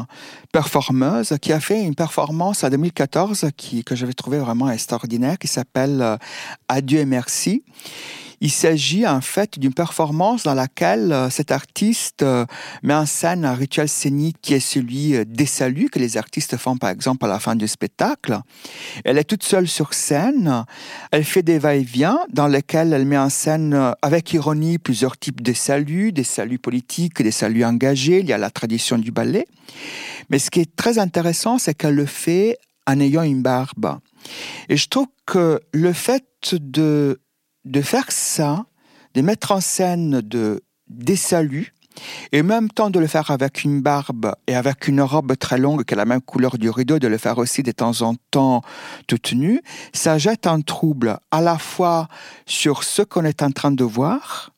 [0.52, 5.48] performeuse, qui a fait une performance en 2014 qui, que j'avais trouvé vraiment extraordinaire, qui
[5.48, 6.18] s'appelle
[6.68, 7.64] Adieu et merci.
[8.42, 12.46] Il s'agit en fait d'une performance dans laquelle euh, cet artiste euh,
[12.84, 16.56] met en scène un rituel scénique qui est celui euh, des saluts que les artistes
[16.58, 18.40] font par exemple à la fin du spectacle.
[19.04, 20.66] Elle est toute seule sur scène,
[21.12, 25.54] elle fait des va-et-vient dans lesquels elle met en scène avec ironie plusieurs types de
[25.54, 29.46] saluts, des saluts politiques, des saluts engagés, il y a la tradition du ballet.
[30.30, 34.00] Mais ce qui est très intéressant, c'est qu'elle le fait en ayant une barbe.
[34.70, 37.20] Et je trouve que le fait de
[37.66, 38.66] de faire ça,
[39.14, 41.74] de mettre en scène de, des saluts,
[42.32, 45.58] et en même temps de le faire avec une barbe et avec une robe très
[45.58, 48.16] longue qui a la même couleur du rideau, de le faire aussi de temps en
[48.32, 48.62] temps
[49.08, 49.62] toute nue,
[49.94, 52.08] ça jette un trouble à la fois
[52.46, 54.52] sur ce qu'on est en train de voir,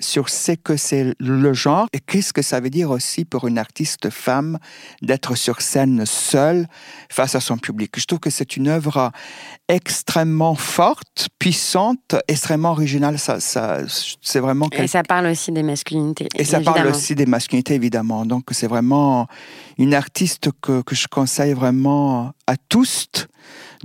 [0.00, 3.58] sur ce que c'est le genre et qu'est-ce que ça veut dire aussi pour une
[3.58, 4.58] artiste femme
[5.02, 6.68] d'être sur scène seule
[7.10, 7.98] face à son public.
[7.98, 9.10] Je trouve que c'est une œuvre
[9.68, 13.18] extrêmement forte, puissante, extrêmement originale.
[13.18, 13.80] Ça, ça,
[14.22, 14.68] c'est vraiment.
[14.72, 16.28] Et ça parle aussi des masculinités.
[16.36, 18.24] Et ça parle aussi des masculinités, évidemment.
[18.24, 19.26] Donc c'est vraiment
[19.76, 23.08] une artiste que, que je conseille vraiment à tous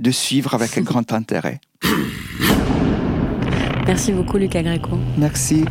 [0.00, 1.60] de suivre avec un grand intérêt.
[3.86, 4.98] Merci beaucoup, Lucas Greco.
[5.18, 5.64] Merci.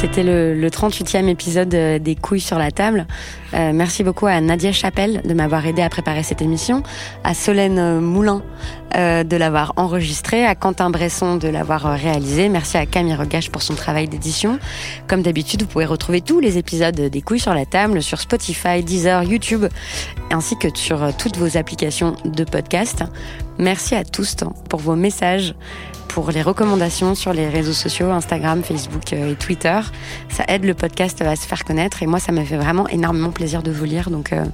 [0.00, 3.06] C'était le, le 38e épisode euh, des couilles sur la table.
[3.52, 6.82] Euh, merci beaucoup à Nadia Chapelle de m'avoir aidé à préparer cette émission,
[7.22, 8.42] à Solène Moulin
[8.96, 12.48] euh, de l'avoir enregistré, à Quentin Bresson de l'avoir réalisé.
[12.48, 14.58] Merci à Camille Regache pour son travail d'édition.
[15.06, 18.82] Comme d'habitude, vous pouvez retrouver tous les épisodes des couilles sur la table sur Spotify,
[18.82, 19.66] Deezer, YouTube,
[20.30, 23.04] ainsi que sur toutes vos applications de podcast.
[23.60, 24.36] Merci à tous
[24.70, 25.54] pour vos messages
[26.08, 29.80] pour les recommandations sur les réseaux sociaux, Instagram, Facebook euh, et Twitter.
[30.30, 33.30] Ça aide le podcast à se faire connaître et moi, ça m'a fait vraiment énormément
[33.30, 34.10] plaisir de vous lire.
[34.10, 34.44] Donc, euh,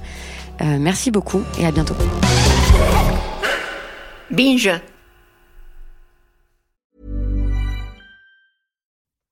[0.61, 1.95] euh, merci beaucoup et à bientôt.
[4.29, 4.69] Binge.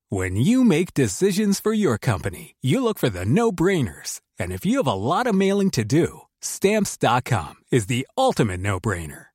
[0.09, 4.21] When you make decisions for your company, you look for the no-brainers.
[4.39, 9.34] And if you have a lot of mailing to do, stamps.com is the ultimate no-brainer.